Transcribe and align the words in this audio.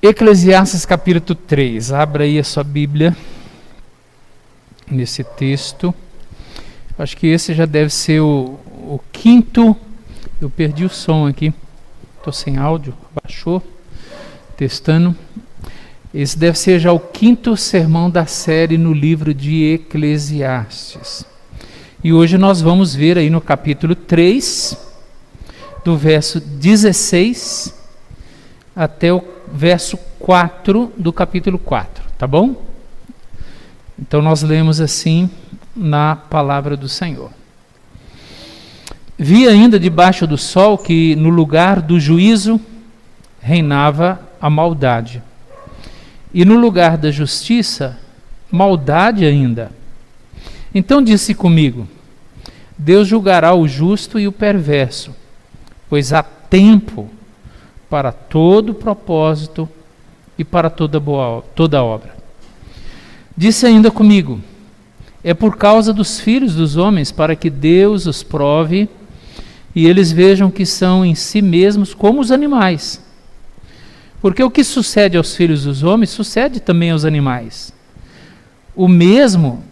Eclesiastes 0.00 0.86
capítulo 0.86 1.34
3. 1.34 1.90
Abra 1.90 2.22
aí 2.22 2.38
a 2.38 2.44
sua 2.44 2.62
Bíblia 2.62 3.16
nesse 4.88 5.24
texto. 5.24 5.92
Acho 6.96 7.16
que 7.16 7.26
esse 7.26 7.52
já 7.52 7.66
deve 7.66 7.90
ser 7.90 8.20
o, 8.20 8.60
o 8.64 9.00
quinto. 9.10 9.76
Eu 10.40 10.48
perdi 10.48 10.84
o 10.84 10.88
som 10.88 11.26
aqui. 11.26 11.52
Estou 12.16 12.32
sem 12.32 12.58
áudio. 12.58 12.94
Baixou. 13.24 13.60
Testando. 14.56 15.16
Esse 16.14 16.38
deve 16.38 16.56
ser 16.56 16.78
já 16.78 16.92
o 16.92 17.00
quinto 17.00 17.56
sermão 17.56 18.08
da 18.08 18.24
série 18.24 18.78
no 18.78 18.92
livro 18.92 19.34
de 19.34 19.64
Eclesiastes. 19.74 21.24
E 22.04 22.12
hoje 22.12 22.38
nós 22.38 22.60
vamos 22.60 22.94
ver 22.94 23.18
aí 23.18 23.28
no 23.28 23.40
capítulo 23.40 23.96
3, 23.96 24.78
do 25.84 25.96
verso 25.96 26.38
16 26.38 27.78
até 28.78 29.12
o 29.12 29.20
verso 29.52 29.96
4 30.20 30.92
do 30.96 31.12
capítulo 31.12 31.58
4, 31.58 32.04
tá 32.16 32.28
bom? 32.28 32.64
Então 33.98 34.22
nós 34.22 34.44
lemos 34.44 34.80
assim 34.80 35.28
na 35.74 36.14
palavra 36.14 36.76
do 36.76 36.88
Senhor. 36.88 37.32
Vi 39.18 39.48
ainda 39.48 39.80
debaixo 39.80 40.28
do 40.28 40.38
sol 40.38 40.78
que 40.78 41.16
no 41.16 41.28
lugar 41.28 41.82
do 41.82 41.98
juízo 41.98 42.60
reinava 43.40 44.20
a 44.40 44.48
maldade, 44.48 45.20
e 46.32 46.44
no 46.44 46.56
lugar 46.56 46.96
da 46.96 47.10
justiça, 47.10 47.98
maldade 48.48 49.24
ainda. 49.24 49.72
Então 50.72 51.02
disse 51.02 51.34
comigo: 51.34 51.88
Deus 52.78 53.08
julgará 53.08 53.52
o 53.52 53.66
justo 53.66 54.20
e 54.20 54.28
o 54.28 54.32
perverso, 54.32 55.12
pois 55.90 56.12
há 56.12 56.22
tempo 56.22 57.10
para 57.88 58.12
todo 58.12 58.74
propósito 58.74 59.68
e 60.38 60.44
para 60.44 60.70
toda 60.70 61.00
boa 61.00 61.42
toda 61.54 61.82
obra. 61.82 62.16
Disse 63.36 63.66
ainda 63.66 63.90
comigo: 63.90 64.40
É 65.22 65.32
por 65.32 65.56
causa 65.56 65.92
dos 65.92 66.20
filhos 66.20 66.54
dos 66.54 66.76
homens 66.76 67.10
para 67.12 67.36
que 67.36 67.48
Deus 67.48 68.06
os 68.06 68.22
prove 68.22 68.88
e 69.74 69.86
eles 69.86 70.10
vejam 70.10 70.50
que 70.50 70.66
são 70.66 71.04
em 71.04 71.14
si 71.14 71.40
mesmos 71.40 71.94
como 71.94 72.20
os 72.20 72.32
animais. 72.32 73.00
Porque 74.20 74.42
o 74.42 74.50
que 74.50 74.64
sucede 74.64 75.16
aos 75.16 75.36
filhos 75.36 75.64
dos 75.64 75.84
homens 75.84 76.10
sucede 76.10 76.58
também 76.58 76.90
aos 76.90 77.04
animais. 77.04 77.72
O 78.74 78.88
mesmo 78.88 79.62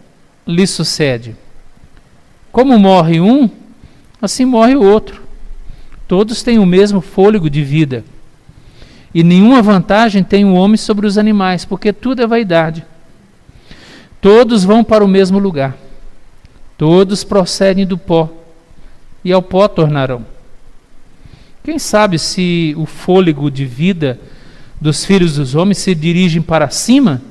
lhe 0.45 0.65
sucede. 0.65 1.35
Como 2.51 2.79
morre 2.79 3.19
um, 3.19 3.49
assim 4.21 4.45
morre 4.45 4.75
o 4.75 4.83
outro. 4.83 5.26
Todos 6.07 6.41
têm 6.41 6.57
o 6.57 6.65
mesmo 6.65 7.01
fôlego 7.01 7.49
de 7.49 7.63
vida. 7.63 8.03
E 9.13 9.23
nenhuma 9.23 9.61
vantagem 9.61 10.23
tem 10.23 10.45
o 10.45 10.53
homem 10.53 10.77
sobre 10.77 11.05
os 11.05 11.17
animais, 11.17 11.65
porque 11.65 11.91
tudo 11.91 12.21
é 12.21 12.27
vaidade. 12.27 12.85
Todos 14.21 14.63
vão 14.63 14.83
para 14.83 15.03
o 15.03 15.07
mesmo 15.07 15.39
lugar. 15.39 15.75
Todos 16.77 17.23
procedem 17.23 17.85
do 17.85 17.97
pó, 17.97 18.29
e 19.23 19.33
ao 19.33 19.41
pó 19.41 19.67
tornarão. 19.67 20.25
Quem 21.63 21.79
sabe 21.79 22.17
se 22.17 22.73
o 22.77 22.85
fôlego 22.85 23.51
de 23.51 23.65
vida 23.65 24.19
dos 24.79 25.03
filhos 25.03 25.35
dos 25.35 25.55
homens 25.55 25.79
se 25.79 25.93
dirigem 25.93 26.41
para 26.41 26.69
cima 26.69 27.21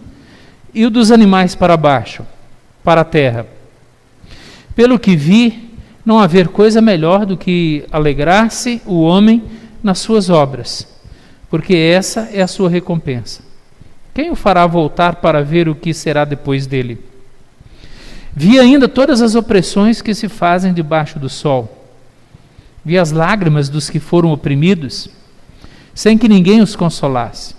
e 0.75 0.85
o 0.85 0.91
dos 0.91 1.11
animais 1.11 1.55
para 1.55 1.77
baixo, 1.77 2.23
para 2.85 3.01
a 3.01 3.05
terra? 3.05 3.47
Pelo 4.75 4.99
que 4.99 5.17
vi, 5.17 5.66
não 6.07 6.21
haver 6.21 6.47
coisa 6.47 6.81
melhor 6.81 7.27
do 7.27 7.37
que 7.37 7.85
alegrar-se 7.91 8.81
o 8.87 9.01
homem 9.01 9.43
nas 9.83 9.99
suas 9.99 10.31
obras, 10.31 10.87
porque 11.51 11.75
essa 11.75 12.29
é 12.33 12.41
a 12.41 12.47
sua 12.47 12.71
recompensa. 12.71 13.43
Quem 14.15 14.31
o 14.31 14.37
fará 14.37 14.65
voltar 14.69 15.17
para 15.17 15.43
ver 15.43 15.69
o 15.69 15.75
que 15.75 15.93
será 15.93 16.25
depois 16.25 16.65
dele? 16.65 17.05
Vi 18.33 18.57
ainda 18.57 18.87
todas 18.87 19.21
as 19.21 19.35
opressões 19.35 20.01
que 20.01 20.15
se 20.15 20.29
fazem 20.29 20.73
debaixo 20.73 21.19
do 21.19 21.29
sol. 21.29 21.91
Vi 22.85 22.97
as 22.97 23.11
lágrimas 23.11 23.69
dos 23.69 23.91
que 23.91 23.99
foram 23.99 24.31
oprimidos, 24.31 25.09
sem 25.93 26.17
que 26.17 26.29
ninguém 26.29 26.63
os 26.63 26.77
consolasse. 26.77 27.57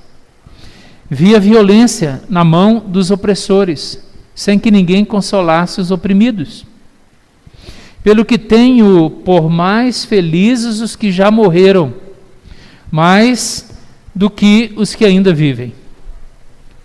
Vi 1.10 1.36
a 1.36 1.40
violência 1.40 2.22
na 2.30 2.46
mão 2.46 2.80
dos 2.80 3.12
opressores, 3.12 4.02
sem 4.34 4.58
que 4.58 4.72
ninguém 4.72 5.04
consolasse 5.04 5.82
os 5.82 5.92
oprimidos 5.92 6.66
pelo 8.08 8.24
que 8.24 8.38
tenho 8.38 9.10
por 9.10 9.50
mais 9.50 10.06
felizes 10.06 10.80
os 10.80 10.96
que 10.96 11.12
já 11.12 11.30
morreram, 11.30 11.94
mais 12.90 13.70
do 14.16 14.30
que 14.30 14.72
os 14.78 14.96
que 14.96 15.04
ainda 15.04 15.34
vivem. 15.34 15.74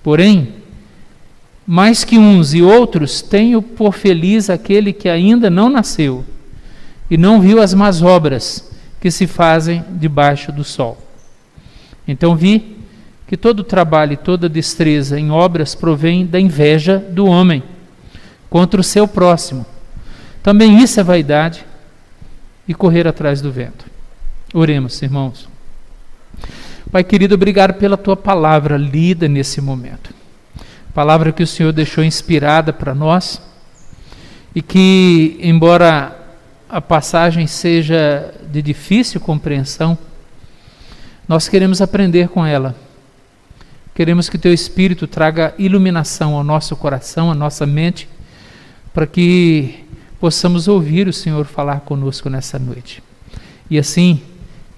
Porém, 0.02 0.54
mais 1.64 2.02
que 2.02 2.18
uns 2.18 2.54
e 2.54 2.60
outros, 2.60 3.22
tenho 3.22 3.62
por 3.62 3.92
feliz 3.92 4.50
aquele 4.50 4.92
que 4.92 5.08
ainda 5.08 5.48
não 5.48 5.68
nasceu 5.68 6.24
e 7.08 7.16
não 7.16 7.40
viu 7.40 7.62
as 7.62 7.72
más 7.72 8.02
obras 8.02 8.68
que 9.00 9.08
se 9.08 9.28
fazem 9.28 9.84
debaixo 9.90 10.50
do 10.50 10.64
sol. 10.64 10.98
Então 12.08 12.34
vi 12.34 12.78
que 13.28 13.36
todo 13.36 13.62
trabalho 13.62 14.14
e 14.14 14.16
toda 14.16 14.48
destreza 14.48 15.20
em 15.20 15.30
obras 15.30 15.72
provém 15.72 16.26
da 16.26 16.40
inveja 16.40 16.98
do 16.98 17.26
homem 17.26 17.62
contra 18.50 18.80
o 18.80 18.82
seu 18.82 19.06
próximo. 19.06 19.64
Também 20.42 20.82
isso 20.82 20.98
é 20.98 21.02
vaidade 21.02 21.64
e 22.66 22.74
correr 22.74 23.06
atrás 23.06 23.40
do 23.40 23.52
vento. 23.52 23.84
Oremos, 24.52 25.00
irmãos. 25.02 25.48
Pai 26.90 27.04
querido, 27.04 27.34
obrigado 27.34 27.74
pela 27.74 27.96
tua 27.96 28.16
palavra 28.16 28.76
lida 28.76 29.28
nesse 29.28 29.60
momento. 29.60 30.12
Palavra 30.92 31.32
que 31.32 31.42
o 31.42 31.46
Senhor 31.46 31.72
deixou 31.72 32.04
inspirada 32.04 32.72
para 32.72 32.94
nós 32.94 33.40
e 34.54 34.60
que, 34.60 35.38
embora 35.40 36.18
a 36.68 36.80
passagem 36.80 37.46
seja 37.46 38.34
de 38.50 38.60
difícil 38.60 39.20
compreensão, 39.20 39.96
nós 41.26 41.48
queremos 41.48 41.80
aprender 41.80 42.28
com 42.28 42.44
ela. 42.44 42.74
Queremos 43.94 44.28
que 44.28 44.36
teu 44.36 44.52
Espírito 44.52 45.06
traga 45.06 45.54
iluminação 45.56 46.34
ao 46.34 46.44
nosso 46.44 46.74
coração, 46.76 47.30
à 47.30 47.34
nossa 47.34 47.64
mente, 47.64 48.08
para 48.92 49.06
que 49.06 49.84
possamos 50.22 50.68
ouvir 50.68 51.08
o 51.08 51.12
Senhor 51.12 51.44
falar 51.46 51.80
conosco 51.80 52.30
nessa 52.30 52.56
noite. 52.56 53.02
E 53.68 53.76
assim, 53.76 54.22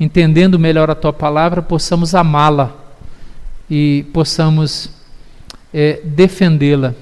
entendendo 0.00 0.58
melhor 0.58 0.88
a 0.88 0.94
tua 0.94 1.12
palavra, 1.12 1.60
possamos 1.60 2.14
amá-la 2.14 2.74
e 3.68 4.06
possamos 4.10 4.88
é, 5.70 6.00
defendê-la 6.02 6.94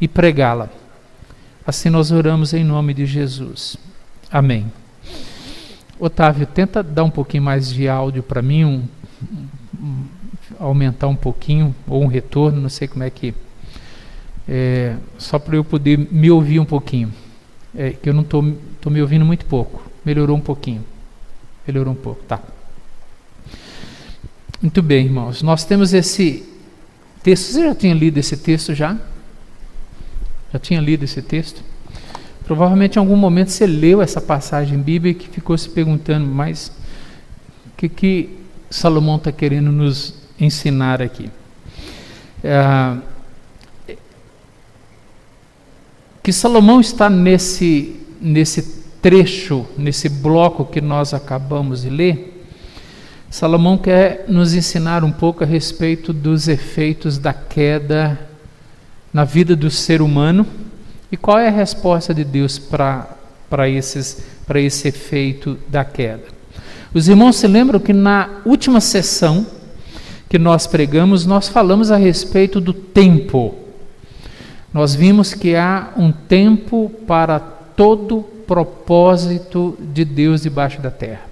e 0.00 0.08
pregá-la. 0.08 0.68
Assim 1.64 1.88
nós 1.88 2.10
oramos 2.10 2.52
em 2.52 2.64
nome 2.64 2.92
de 2.92 3.06
Jesus. 3.06 3.76
Amém. 4.32 4.66
Otávio, 5.96 6.44
tenta 6.44 6.82
dar 6.82 7.04
um 7.04 7.10
pouquinho 7.10 7.44
mais 7.44 7.72
de 7.72 7.88
áudio 7.88 8.24
para 8.24 8.42
mim, 8.42 8.64
um, 8.64 8.82
um, 9.80 10.04
aumentar 10.58 11.06
um 11.06 11.14
pouquinho, 11.14 11.72
ou 11.86 12.02
um 12.02 12.08
retorno, 12.08 12.60
não 12.60 12.68
sei 12.68 12.88
como 12.88 13.04
é 13.04 13.10
que. 13.10 13.32
É, 14.48 14.96
só 15.18 15.38
para 15.38 15.54
eu 15.54 15.62
poder 15.62 15.96
me 16.10 16.32
ouvir 16.32 16.58
um 16.58 16.64
pouquinho. 16.64 17.12
É, 17.76 17.90
que 17.90 18.08
eu 18.08 18.14
não 18.14 18.22
estou 18.22 18.42
me 18.42 19.02
ouvindo 19.02 19.24
muito 19.24 19.44
pouco. 19.44 19.82
Melhorou 20.04 20.36
um 20.36 20.40
pouquinho. 20.40 20.84
Melhorou 21.66 21.92
um 21.92 21.96
pouco, 21.96 22.22
tá. 22.24 22.40
Muito 24.62 24.82
bem, 24.82 25.04
irmãos. 25.04 25.42
Nós 25.42 25.64
temos 25.64 25.92
esse 25.92 26.44
texto. 27.22 27.52
Você 27.52 27.62
já 27.62 27.74
tinha 27.74 27.94
lido 27.94 28.18
esse 28.18 28.36
texto 28.36 28.74
já? 28.74 28.96
Já 30.52 30.58
tinha 30.58 30.80
lido 30.80 31.04
esse 31.04 31.20
texto? 31.20 31.62
Provavelmente 32.46 32.96
em 32.96 32.98
algum 33.00 33.16
momento 33.16 33.50
você 33.50 33.66
leu 33.66 34.00
essa 34.00 34.20
passagem 34.20 34.78
bíblica 34.78 35.24
e 35.24 35.28
ficou 35.28 35.58
se 35.58 35.68
perguntando, 35.68 36.26
mas 36.26 36.68
o 37.66 37.76
que, 37.76 37.88
que 37.88 38.38
Salomão 38.70 39.16
está 39.16 39.32
querendo 39.32 39.72
nos 39.72 40.14
ensinar 40.38 41.02
aqui? 41.02 41.28
É, 42.44 42.96
que 46.26 46.32
Salomão 46.32 46.80
está 46.80 47.08
nesse, 47.08 48.00
nesse 48.20 48.82
trecho, 49.00 49.64
nesse 49.78 50.08
bloco 50.08 50.64
que 50.64 50.80
nós 50.80 51.14
acabamos 51.14 51.82
de 51.82 51.88
ler, 51.88 52.44
Salomão 53.30 53.78
quer 53.78 54.24
nos 54.26 54.52
ensinar 54.52 55.04
um 55.04 55.12
pouco 55.12 55.44
a 55.44 55.46
respeito 55.46 56.12
dos 56.12 56.48
efeitos 56.48 57.16
da 57.16 57.32
queda 57.32 58.18
na 59.12 59.22
vida 59.22 59.54
do 59.54 59.70
ser 59.70 60.02
humano 60.02 60.44
e 61.12 61.16
qual 61.16 61.38
é 61.38 61.46
a 61.46 61.52
resposta 61.52 62.12
de 62.12 62.24
Deus 62.24 62.58
para 62.58 63.68
esse 63.68 64.88
efeito 64.88 65.56
da 65.68 65.84
queda. 65.84 66.24
Os 66.92 67.06
irmãos 67.06 67.36
se 67.36 67.46
lembram 67.46 67.78
que 67.78 67.92
na 67.92 68.40
última 68.44 68.80
sessão 68.80 69.46
que 70.28 70.40
nós 70.40 70.66
pregamos, 70.66 71.24
nós 71.24 71.46
falamos 71.46 71.92
a 71.92 71.96
respeito 71.96 72.60
do 72.60 72.72
tempo 72.72 73.65
nós 74.76 74.94
vimos 74.94 75.32
que 75.32 75.56
há 75.56 75.88
um 75.96 76.12
tempo 76.12 76.90
para 77.06 77.40
todo 77.40 78.20
propósito 78.46 79.74
de 79.80 80.04
Deus 80.04 80.42
debaixo 80.42 80.82
da 80.82 80.90
terra. 80.90 81.22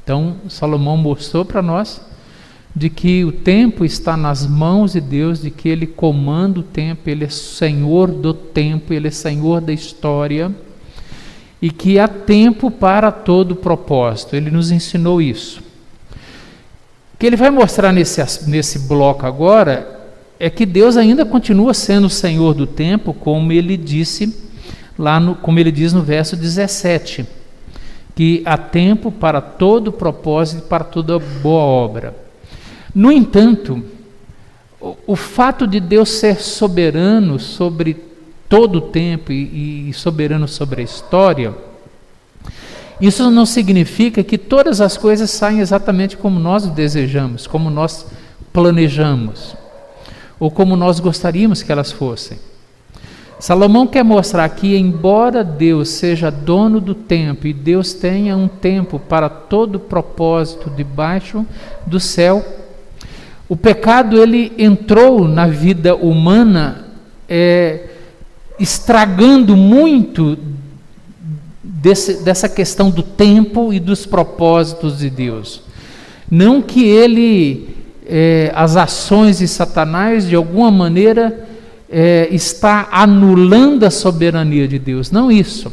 Então, 0.00 0.36
Salomão 0.48 0.96
mostrou 0.96 1.44
para 1.44 1.60
nós 1.60 2.00
de 2.76 2.88
que 2.88 3.24
o 3.24 3.32
tempo 3.32 3.84
está 3.84 4.16
nas 4.16 4.46
mãos 4.46 4.92
de 4.92 5.00
Deus, 5.00 5.42
de 5.42 5.50
que 5.50 5.68
Ele 5.68 5.88
comanda 5.88 6.60
o 6.60 6.62
tempo, 6.62 7.10
Ele 7.10 7.24
é 7.24 7.28
Senhor 7.28 8.12
do 8.12 8.32
tempo, 8.32 8.94
Ele 8.94 9.08
é 9.08 9.10
Senhor 9.10 9.60
da 9.60 9.72
história, 9.72 10.48
e 11.60 11.72
que 11.72 11.98
há 11.98 12.06
tempo 12.06 12.70
para 12.70 13.10
todo 13.10 13.56
propósito. 13.56 14.36
Ele 14.36 14.52
nos 14.52 14.70
ensinou 14.70 15.20
isso. 15.20 15.58
O 17.12 17.18
que 17.18 17.26
ele 17.26 17.34
vai 17.34 17.50
mostrar 17.50 17.92
nesse, 17.92 18.48
nesse 18.48 18.78
bloco 18.78 19.26
agora 19.26 19.97
é 20.40 20.48
que 20.48 20.64
Deus 20.64 20.96
ainda 20.96 21.24
continua 21.24 21.74
sendo 21.74 22.06
o 22.06 22.10
Senhor 22.10 22.54
do 22.54 22.66
tempo, 22.66 23.12
como 23.12 23.52
ele 23.52 23.76
disse 23.76 24.48
lá 24.98 25.18
no, 25.18 25.34
como 25.34 25.58
ele 25.58 25.72
diz 25.72 25.92
no 25.92 26.02
verso 26.02 26.36
17, 26.36 27.26
que 28.14 28.42
há 28.44 28.56
tempo 28.56 29.10
para 29.10 29.40
todo 29.40 29.92
propósito 29.92 30.64
e 30.64 30.68
para 30.68 30.84
toda 30.84 31.18
boa 31.18 31.62
obra. 31.62 32.16
No 32.94 33.12
entanto, 33.12 33.82
o, 34.80 34.96
o 35.08 35.16
fato 35.16 35.66
de 35.66 35.80
Deus 35.80 36.08
ser 36.10 36.40
soberano 36.40 37.38
sobre 37.38 37.96
todo 38.48 38.76
o 38.76 38.80
tempo 38.80 39.32
e, 39.32 39.88
e 39.88 39.92
soberano 39.92 40.48
sobre 40.48 40.80
a 40.80 40.84
história, 40.84 41.54
isso 43.00 43.30
não 43.30 43.46
significa 43.46 44.24
que 44.24 44.36
todas 44.36 44.80
as 44.80 44.96
coisas 44.96 45.30
saem 45.30 45.60
exatamente 45.60 46.16
como 46.16 46.40
nós 46.40 46.66
desejamos, 46.66 47.46
como 47.46 47.70
nós 47.70 48.06
planejamos, 48.52 49.54
ou 50.38 50.50
como 50.50 50.76
nós 50.76 51.00
gostaríamos 51.00 51.62
que 51.62 51.72
elas 51.72 51.92
fossem. 51.92 52.38
Salomão 53.38 53.86
quer 53.86 54.02
mostrar 54.02 54.48
que, 54.48 54.76
embora 54.76 55.44
Deus 55.44 55.90
seja 55.90 56.30
dono 56.30 56.80
do 56.80 56.94
tempo 56.94 57.46
e 57.46 57.52
Deus 57.52 57.92
tenha 57.92 58.36
um 58.36 58.48
tempo 58.48 58.98
para 58.98 59.28
todo 59.28 59.78
propósito 59.78 60.68
debaixo 60.68 61.46
do 61.86 62.00
céu, 62.00 62.44
o 63.48 63.56
pecado 63.56 64.20
ele 64.20 64.52
entrou 64.58 65.26
na 65.26 65.46
vida 65.46 65.94
humana 65.94 66.86
é, 67.28 67.84
estragando 68.58 69.56
muito 69.56 70.36
desse, 71.62 72.22
dessa 72.24 72.48
questão 72.48 72.90
do 72.90 73.02
tempo 73.02 73.72
e 73.72 73.78
dos 73.78 74.04
propósitos 74.04 74.98
de 74.98 75.08
Deus. 75.08 75.62
Não 76.30 76.60
que 76.60 76.84
ele, 76.84 77.77
é, 78.08 78.50
as 78.54 78.76
ações 78.76 79.38
de 79.38 79.46
Satanás, 79.46 80.26
de 80.26 80.34
alguma 80.34 80.70
maneira, 80.70 81.46
é, 81.90 82.28
está 82.30 82.88
anulando 82.90 83.84
a 83.84 83.90
soberania 83.90 84.66
de 84.66 84.78
Deus. 84.78 85.10
Não 85.10 85.30
isso. 85.30 85.72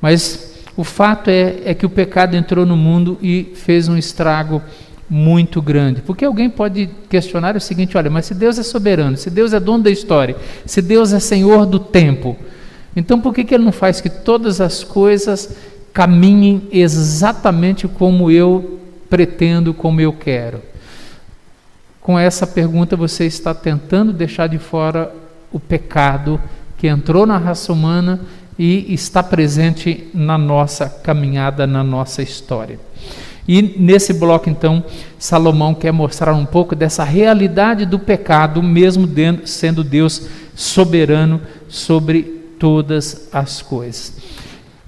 Mas 0.00 0.54
o 0.76 0.82
fato 0.82 1.28
é, 1.28 1.56
é 1.64 1.74
que 1.74 1.86
o 1.86 1.90
pecado 1.90 2.34
entrou 2.34 2.66
no 2.66 2.76
mundo 2.76 3.18
e 3.22 3.52
fez 3.54 3.88
um 3.88 3.96
estrago 3.96 4.62
muito 5.08 5.60
grande. 5.60 6.00
Porque 6.00 6.24
alguém 6.24 6.48
pode 6.48 6.88
questionar 7.08 7.56
o 7.56 7.60
seguinte: 7.60 7.96
olha, 7.96 8.10
mas 8.10 8.26
se 8.26 8.34
Deus 8.34 8.58
é 8.58 8.62
soberano, 8.62 9.16
se 9.16 9.30
Deus 9.30 9.52
é 9.52 9.60
dono 9.60 9.84
da 9.84 9.90
história, 9.90 10.36
se 10.64 10.80
Deus 10.80 11.12
é 11.12 11.20
senhor 11.20 11.66
do 11.66 11.78
tempo, 11.78 12.36
então, 12.96 13.20
por 13.20 13.34
que, 13.34 13.44
que 13.44 13.54
ele 13.54 13.64
não 13.64 13.72
faz 13.72 14.00
que 14.00 14.08
todas 14.08 14.60
as 14.60 14.84
coisas 14.84 15.56
caminhem 15.92 16.62
exatamente 16.70 17.88
como 17.88 18.30
eu 18.30 18.78
pretendo, 19.10 19.74
como 19.74 20.00
eu 20.00 20.12
quero? 20.12 20.62
Com 22.04 22.18
essa 22.18 22.46
pergunta, 22.46 22.96
você 22.96 23.24
está 23.24 23.54
tentando 23.54 24.12
deixar 24.12 24.46
de 24.46 24.58
fora 24.58 25.10
o 25.50 25.58
pecado 25.58 26.38
que 26.76 26.86
entrou 26.86 27.24
na 27.24 27.38
raça 27.38 27.72
humana 27.72 28.20
e 28.58 28.92
está 28.92 29.22
presente 29.22 30.10
na 30.12 30.36
nossa 30.36 30.86
caminhada, 30.86 31.66
na 31.66 31.82
nossa 31.82 32.20
história. 32.20 32.78
E 33.48 33.62
nesse 33.62 34.12
bloco, 34.12 34.50
então, 34.50 34.84
Salomão 35.18 35.74
quer 35.74 35.92
mostrar 35.92 36.34
um 36.34 36.44
pouco 36.44 36.76
dessa 36.76 37.04
realidade 37.04 37.86
do 37.86 37.98
pecado, 37.98 38.62
mesmo 38.62 39.08
sendo 39.46 39.82
Deus 39.82 40.28
soberano 40.54 41.40
sobre 41.68 42.22
todas 42.58 43.30
as 43.32 43.62
coisas. 43.62 44.12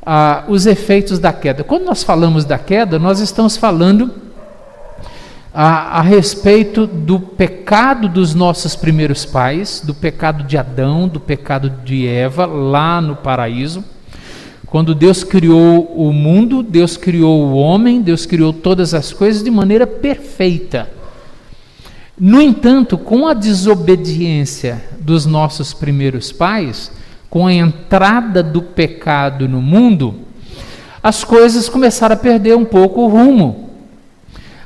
Ah, 0.05 0.45
os 0.49 0.67
efeitos 0.67 1.19
da 1.19 1.33
queda. 1.33 1.65
Quando 1.65 1.87
nós 1.87 2.03
falamos 2.03 2.45
da 2.45 2.59
queda, 2.59 2.99
nós 2.99 3.21
estamos 3.21 3.57
falando 3.57 4.26
a, 5.59 6.01
a, 6.01 6.03
respeito 6.03 6.87
do 6.87 7.19
pecado 7.19 8.11
dos 8.11 8.35
nossos 8.35 8.77
primeiros 8.77 9.25
pais, 9.25 9.83
do 9.83 9.95
pecado 9.95 10.45
de 10.45 10.59
Adão, 10.59 11.09
do 11.09 11.19
pecado 11.19 11.71
de 11.83 12.07
Eva, 12.07 12.45
lá 12.45 13.01
no 13.01 13.17
paraíso. 13.17 13.83
Quando 14.67 14.95
Deus 14.95 15.25
criou 15.25 15.85
o 15.97 16.13
mundo, 16.13 16.63
Deus 16.63 16.99
criou 16.99 17.43
o 17.43 17.55
homem, 17.55 18.03
Deus 18.03 18.27
criou 18.27 18.53
todas 18.53 18.93
as 18.93 19.15
coisas 19.15 19.43
de 19.43 19.51
maneira 19.51 19.87
perfeita. 19.87 20.91
No 22.21 22.43
entanto, 22.43 22.99
com 22.99 23.27
a 23.27 23.33
desobediência 23.33 24.85
dos 25.01 25.25
nossos 25.25 25.73
primeiros 25.73 26.31
pais, 26.31 26.93
com 27.31 27.47
a 27.47 27.55
entrada 27.55 28.43
do 28.43 28.61
pecado 28.61 29.49
no 29.49 29.63
mundo, 29.63 30.17
as 31.03 31.25
coisas 31.25 31.67
começaram 31.67 32.15
a 32.15 32.19
perder 32.19 32.55
um 32.59 32.65
pouco 32.67 33.01
o 33.01 33.09
rumo. 33.09 33.66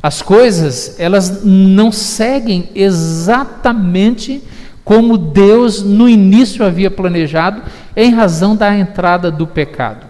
As 0.02 0.22
coisas, 0.22 0.98
elas 0.98 1.44
não 1.44 1.92
seguem 1.92 2.68
exatamente 2.74 4.42
como 4.84 5.18
Deus 5.18 5.82
no 5.82 6.08
início 6.08 6.64
havia 6.64 6.90
planejado, 6.90 7.62
em 7.94 8.10
razão 8.10 8.56
da 8.56 8.76
entrada 8.76 9.30
do 9.30 9.46
pecado. 9.46 10.06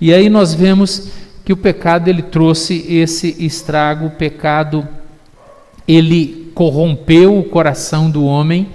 E 0.00 0.14
aí 0.14 0.30
nós 0.30 0.54
vemos 0.54 1.08
que 1.44 1.52
o 1.52 1.56
pecado 1.56 2.08
ele 2.08 2.22
trouxe 2.22 2.86
esse 2.88 3.36
estrago, 3.38 4.06
o 4.06 4.10
pecado 4.10 4.86
ele 5.86 6.50
corrompeu 6.54 7.38
o 7.38 7.44
coração 7.44 8.10
do 8.10 8.24
homem 8.24 8.68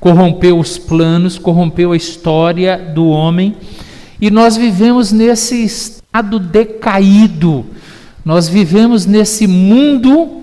corrompeu 0.00 0.58
os 0.58 0.78
planos, 0.78 1.38
corrompeu 1.38 1.92
a 1.92 1.96
história 1.96 2.78
do 2.78 3.06
homem, 3.06 3.54
e 4.18 4.30
nós 4.30 4.56
vivemos 4.56 5.12
nesse 5.12 5.62
estado 5.62 6.38
decaído, 6.38 7.66
nós 8.24 8.48
vivemos 8.48 9.06
nesse 9.06 9.46
mundo 9.46 10.42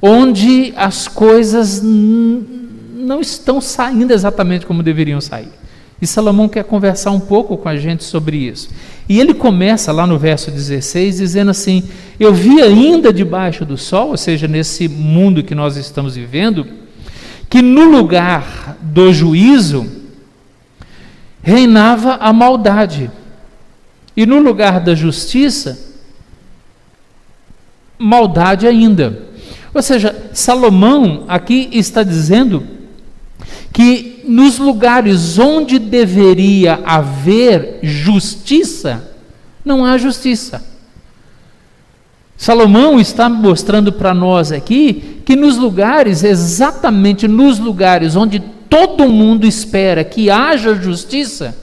onde 0.00 0.72
as 0.76 1.08
coisas 1.08 1.80
não 1.82 3.20
estão 3.20 3.60
saindo 3.60 4.12
exatamente 4.12 4.66
como 4.66 4.82
deveriam 4.82 5.20
sair. 5.20 5.48
E 6.02 6.06
Salomão 6.06 6.48
quer 6.48 6.64
conversar 6.64 7.12
um 7.12 7.20
pouco 7.20 7.56
com 7.56 7.68
a 7.68 7.76
gente 7.76 8.04
sobre 8.04 8.36
isso. 8.36 8.68
E 9.08 9.20
ele 9.20 9.32
começa 9.32 9.92
lá 9.92 10.06
no 10.06 10.18
verso 10.18 10.50
16 10.50 11.18
dizendo 11.18 11.50
assim: 11.50 11.84
Eu 12.18 12.34
vi 12.34 12.60
ainda 12.60 13.12
debaixo 13.12 13.64
do 13.64 13.78
sol, 13.78 14.10
ou 14.10 14.16
seja, 14.16 14.48
nesse 14.48 14.88
mundo 14.88 15.42
que 15.42 15.54
nós 15.54 15.76
estamos 15.76 16.16
vivendo, 16.16 16.66
que 17.48 17.62
no 17.62 17.84
lugar 17.84 18.76
do 18.82 19.12
juízo 19.12 19.86
reinava 21.42 22.14
a 22.16 22.32
maldade, 22.32 23.10
e 24.16 24.26
no 24.26 24.40
lugar 24.40 24.80
da 24.80 24.94
justiça, 24.94 25.93
maldade 27.98 28.66
ainda. 28.66 29.22
Ou 29.72 29.82
seja, 29.82 30.14
Salomão 30.32 31.24
aqui 31.26 31.68
está 31.72 32.02
dizendo 32.02 32.64
que 33.72 34.22
nos 34.26 34.58
lugares 34.58 35.38
onde 35.38 35.78
deveria 35.78 36.80
haver 36.84 37.80
justiça, 37.82 39.10
não 39.64 39.84
há 39.84 39.98
justiça. 39.98 40.64
Salomão 42.36 43.00
está 43.00 43.28
mostrando 43.28 43.92
para 43.92 44.12
nós 44.12 44.52
aqui 44.52 45.20
que 45.24 45.36
nos 45.36 45.56
lugares, 45.56 46.22
exatamente 46.22 47.26
nos 47.26 47.58
lugares 47.58 48.16
onde 48.16 48.40
todo 48.68 49.08
mundo 49.08 49.46
espera 49.46 50.04
que 50.04 50.30
haja 50.30 50.74
justiça, 50.74 51.56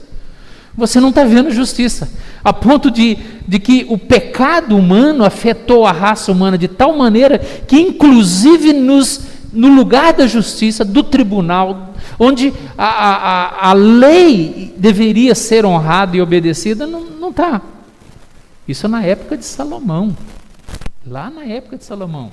você 0.76 1.00
não 1.00 1.10
está 1.10 1.24
vendo 1.24 1.50
justiça. 1.50 2.10
A 2.42 2.52
ponto 2.52 2.90
de, 2.90 3.18
de 3.46 3.58
que 3.58 3.86
o 3.88 3.96
pecado 3.98 4.76
humano 4.76 5.24
afetou 5.24 5.86
a 5.86 5.92
raça 5.92 6.32
humana 6.32 6.56
de 6.58 6.68
tal 6.68 6.96
maneira 6.96 7.38
que, 7.38 7.80
inclusive, 7.80 8.72
nos, 8.72 9.20
no 9.52 9.68
lugar 9.68 10.12
da 10.12 10.26
justiça, 10.26 10.84
do 10.84 11.02
tribunal, 11.02 11.94
onde 12.18 12.52
a, 12.76 12.86
a, 12.86 13.70
a 13.70 13.72
lei 13.72 14.74
deveria 14.76 15.34
ser 15.34 15.64
honrada 15.64 16.16
e 16.16 16.20
obedecida, 16.20 16.86
não 16.86 17.30
está. 17.30 17.60
Isso 18.66 18.86
é 18.86 18.88
na 18.88 19.02
época 19.02 19.36
de 19.36 19.44
Salomão 19.44 20.16
lá 21.06 21.30
na 21.30 21.44
época 21.44 21.76
de 21.76 21.84
Salomão. 21.84 22.32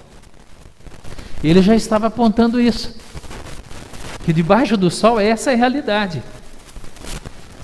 Ele 1.43 1.61
já 1.61 1.75
estava 1.75 2.07
apontando 2.07 2.59
isso. 2.59 2.95
Que 4.23 4.33
debaixo 4.33 4.77
do 4.77 4.91
sol 4.91 5.19
essa 5.19 5.51
é 5.51 5.53
a 5.53 5.57
realidade. 5.57 6.21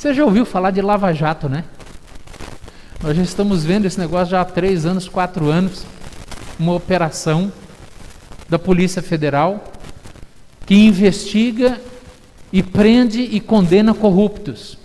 Você 0.05 0.13
já 0.13 0.23
ouviu 0.23 0.45
falar 0.45 0.69
de 0.69 0.83
Lava 0.83 1.11
Jato, 1.11 1.49
né? 1.49 1.63
Nós 3.01 3.17
já 3.17 3.23
estamos 3.23 3.63
vendo 3.63 3.85
esse 3.85 3.97
negócio 3.97 4.29
já 4.29 4.41
há 4.41 4.45
três 4.45 4.85
anos, 4.85 5.09
quatro 5.09 5.49
anos. 5.49 5.83
Uma 6.59 6.75
operação 6.75 7.51
da 8.47 8.59
Polícia 8.59 9.01
Federal 9.01 9.63
que 10.63 10.75
investiga 10.75 11.81
e 12.53 12.61
prende 12.61 13.19
e 13.19 13.39
condena 13.39 13.95
corruptos. 13.95 14.77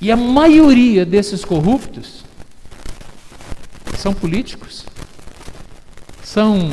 E 0.00 0.10
a 0.10 0.16
maioria 0.16 1.06
desses 1.06 1.44
corruptos 1.44 2.24
são 3.96 4.12
políticos, 4.12 4.84
são 6.20 6.72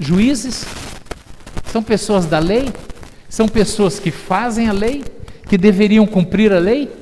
juízes? 0.00 0.64
São 1.70 1.82
pessoas 1.82 2.24
da 2.24 2.38
lei? 2.38 2.72
São 3.28 3.46
pessoas 3.46 4.00
que 4.00 4.10
fazem 4.10 4.66
a 4.66 4.72
lei? 4.72 5.15
Que 5.48 5.56
deveriam 5.56 6.06
cumprir 6.06 6.52
a 6.52 6.58
lei? 6.58 6.94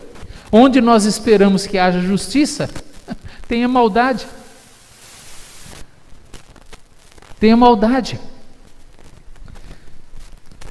Onde 0.50 0.80
nós 0.80 1.04
esperamos 1.04 1.66
que 1.66 1.78
haja 1.78 2.00
justiça, 2.00 2.68
tenha 3.48 3.66
maldade. 3.66 4.26
Tenha 7.40 7.56
maldade. 7.56 8.20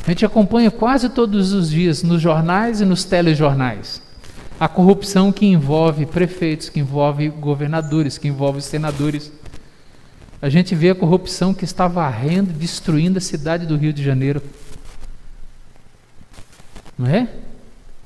A 0.06 0.10
gente 0.10 0.26
acompanha 0.26 0.70
quase 0.70 1.10
todos 1.10 1.54
os 1.54 1.70
dias 1.70 2.04
nos 2.04 2.22
jornais 2.22 2.82
e 2.82 2.86
nos 2.86 3.04
telejornais 3.04 4.02
a 4.64 4.68
corrupção 4.70 5.30
que 5.30 5.46
envolve 5.46 6.06
prefeitos, 6.06 6.70
que 6.70 6.80
envolve 6.80 7.28
governadores, 7.28 8.18
que 8.18 8.30
envolve 8.30 8.62
senadores. 8.62 9.30
A 10.42 10.48
gente 10.48 10.74
vê 10.74 10.92
a 10.92 10.96
corrupção 10.96 11.54
que 11.54 11.66
está 11.66 11.86
varrendo, 11.86 12.54
destruindo 12.54 13.18
a 13.18 13.22
cidade 13.22 13.66
do 13.66 13.76
Rio 13.76 13.92
de 13.92 14.02
Janeiro. 14.02 14.42
Não 16.98 17.08
é? 17.08 17.28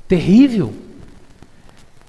Terrível. 0.08 0.72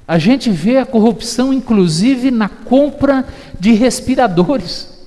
A 0.07 0.17
gente 0.17 0.49
vê 0.49 0.77
a 0.77 0.85
corrupção, 0.85 1.53
inclusive, 1.53 2.31
na 2.31 2.49
compra 2.49 3.27
de 3.59 3.73
respiradores 3.73 4.99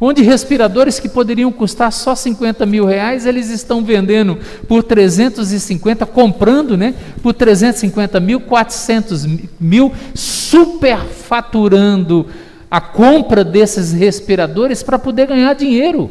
onde 0.00 0.22
respiradores 0.22 0.98
que 1.00 1.08
poderiam 1.08 1.50
custar 1.50 1.90
só 1.92 2.14
50 2.14 2.66
mil 2.66 2.84
reais, 2.84 3.24
eles 3.26 3.48
estão 3.50 3.82
vendendo 3.82 4.38
por 4.68 4.82
350, 4.82 6.04
comprando 6.06 6.76
né, 6.76 6.94
por 7.22 7.32
350 7.32 8.20
mil, 8.20 8.40
400 8.40 9.24
mil, 9.58 9.90
superfaturando 10.14 12.26
a 12.70 12.78
compra 12.80 13.42
desses 13.44 13.92
respiradores 13.92 14.82
para 14.82 14.98
poder 14.98 15.28
ganhar 15.28 15.54
dinheiro. 15.54 16.10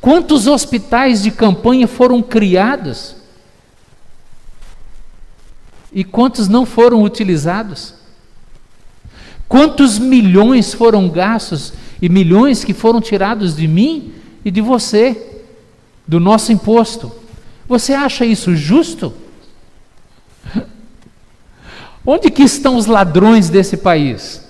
Quantos 0.00 0.46
hospitais 0.46 1.22
de 1.22 1.30
campanha 1.30 1.86
foram 1.86 2.22
criados? 2.22 3.19
E 5.92 6.04
quantos 6.04 6.48
não 6.48 6.64
foram 6.64 7.02
utilizados? 7.02 7.94
Quantos 9.48 9.98
milhões 9.98 10.72
foram 10.72 11.08
gastos 11.08 11.72
e 12.00 12.08
milhões 12.08 12.64
que 12.64 12.72
foram 12.72 13.00
tirados 13.00 13.56
de 13.56 13.66
mim 13.66 14.12
e 14.44 14.50
de 14.50 14.60
você, 14.60 15.30
do 16.06 16.18
nosso 16.18 16.52
imposto. 16.52 17.12
Você 17.68 17.92
acha 17.92 18.24
isso 18.24 18.56
justo? 18.56 19.14
Onde 22.04 22.30
que 22.30 22.42
estão 22.42 22.76
os 22.76 22.86
ladrões 22.86 23.48
desse 23.48 23.76
país? 23.76 24.42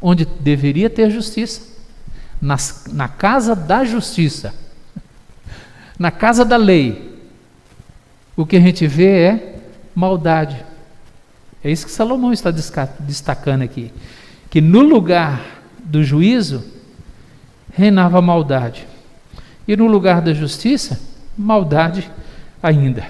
Onde 0.00 0.24
deveria 0.24 0.88
ter 0.88 1.10
justiça? 1.10 1.62
Nas, 2.40 2.84
na 2.92 3.08
casa 3.08 3.54
da 3.54 3.84
justiça, 3.84 4.54
na 5.98 6.10
casa 6.10 6.44
da 6.44 6.56
lei. 6.56 7.13
O 8.36 8.44
que 8.44 8.56
a 8.56 8.60
gente 8.60 8.86
vê 8.86 9.06
é 9.06 9.60
maldade. 9.94 10.64
É 11.62 11.70
isso 11.70 11.86
que 11.86 11.92
Salomão 11.92 12.32
está 12.32 12.50
destacando 12.50 13.62
aqui 13.62 13.92
que 14.54 14.60
no 14.60 14.82
lugar 14.82 15.64
do 15.84 16.04
juízo 16.04 16.62
reinava 17.72 18.22
maldade, 18.22 18.86
e 19.66 19.76
no 19.76 19.88
lugar 19.88 20.22
da 20.22 20.32
justiça, 20.32 21.00
maldade 21.36 22.08
ainda. 22.62 23.04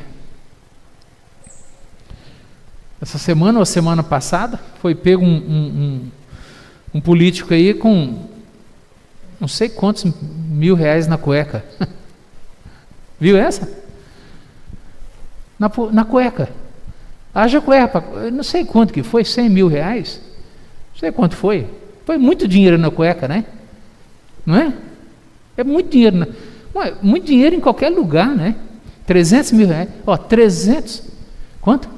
Essa 2.98 3.18
semana 3.18 3.58
ou 3.58 3.66
semana 3.66 4.02
passada 4.02 4.58
foi 4.80 4.94
pego 4.94 5.22
um, 5.22 5.36
um, 5.36 5.66
um, 5.66 6.10
um 6.94 7.00
político 7.02 7.52
aí 7.52 7.74
com 7.74 8.26
não 9.38 9.46
sei 9.46 9.68
quantos 9.68 10.10
mil 10.48 10.74
reais 10.74 11.06
na 11.06 11.18
cueca. 11.18 11.62
Viu 13.20 13.36
essa? 13.36 13.83
Na, 15.58 15.70
na 15.92 16.04
cueca. 16.04 16.48
Haja 17.34 17.60
cueca, 17.60 18.02
não 18.32 18.42
sei 18.42 18.64
quanto 18.64 18.92
que 18.92 19.02
foi, 19.02 19.24
100 19.24 19.48
mil 19.48 19.68
reais. 19.68 20.20
Não 20.92 21.00
sei 21.00 21.10
quanto 21.10 21.36
foi. 21.36 21.66
Foi 22.04 22.16
muito 22.16 22.46
dinheiro 22.46 22.78
na 22.78 22.90
cueca, 22.90 23.26
né? 23.26 23.44
Não 24.44 24.56
é? 24.56 24.72
É 25.56 25.64
muito 25.64 25.90
dinheiro. 25.90 26.16
Na... 26.16 26.26
Ué, 26.74 26.94
muito 27.02 27.26
dinheiro 27.26 27.56
em 27.56 27.60
qualquer 27.60 27.88
lugar, 27.88 28.28
né? 28.28 28.54
300 29.06 29.52
mil 29.52 29.66
reais. 29.66 29.88
Ó, 30.06 30.16
300. 30.16 31.02
Quanto? 31.60 31.88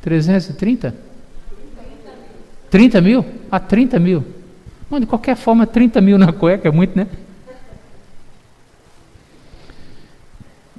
330? 0.00 0.94
30 2.70 3.00
mil? 3.00 3.24
Ah, 3.50 3.60
30 3.60 3.98
mil. 3.98 4.24
Bom, 4.88 5.00
de 5.00 5.06
qualquer 5.06 5.36
forma, 5.36 5.66
30 5.66 6.00
mil 6.00 6.18
na 6.18 6.32
cueca 6.32 6.68
é 6.68 6.70
muito, 6.70 6.96
né? 6.96 7.06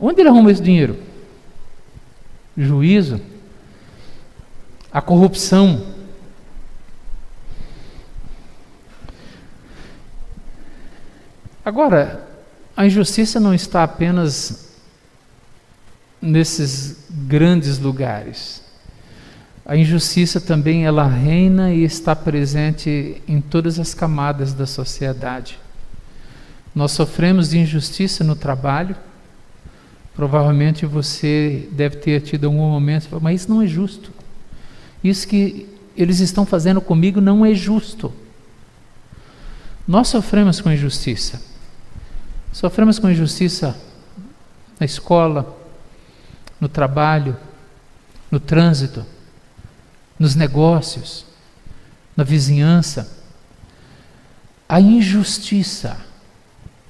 Onde 0.01 0.19
ele 0.19 0.29
arrumou 0.29 0.51
esse 0.51 0.61
dinheiro? 0.61 0.97
Juízo. 2.57 3.21
A 4.91 5.01
corrupção 5.01 5.91
Agora, 11.63 12.27
a 12.75 12.87
injustiça 12.87 13.39
não 13.39 13.53
está 13.53 13.83
apenas 13.83 14.73
nesses 16.19 17.05
grandes 17.09 17.77
lugares. 17.77 18.63
A 19.63 19.77
injustiça 19.77 20.41
também 20.41 20.85
ela 20.85 21.07
reina 21.07 21.71
e 21.71 21.83
está 21.83 22.15
presente 22.15 23.21
em 23.27 23.39
todas 23.39 23.79
as 23.79 23.93
camadas 23.93 24.53
da 24.53 24.65
sociedade. 24.65 25.59
Nós 26.73 26.93
sofremos 26.93 27.49
de 27.49 27.59
injustiça 27.59 28.23
no 28.23 28.35
trabalho. 28.35 28.95
Provavelmente 30.15 30.85
você 30.85 31.67
deve 31.71 31.97
ter 31.97 32.21
tido 32.21 32.45
algum 32.45 32.69
momento, 32.69 33.07
mas 33.21 33.41
isso 33.41 33.49
não 33.49 33.61
é 33.61 33.67
justo. 33.67 34.11
Isso 35.03 35.27
que 35.27 35.67
eles 35.95 36.19
estão 36.19 36.45
fazendo 36.45 36.81
comigo 36.81 37.21
não 37.21 37.45
é 37.45 37.53
justo. 37.53 38.13
Nós 39.87 40.09
sofremos 40.09 40.61
com 40.61 40.71
injustiça. 40.71 41.41
Sofremos 42.51 42.99
com 42.99 43.09
injustiça 43.09 43.77
na 44.79 44.85
escola, 44.85 45.57
no 46.59 46.67
trabalho, 46.67 47.35
no 48.29 48.39
trânsito, 48.39 49.05
nos 50.19 50.35
negócios, 50.35 51.25
na 52.15 52.23
vizinhança. 52.23 53.19
A 54.67 54.79
injustiça 54.79 55.97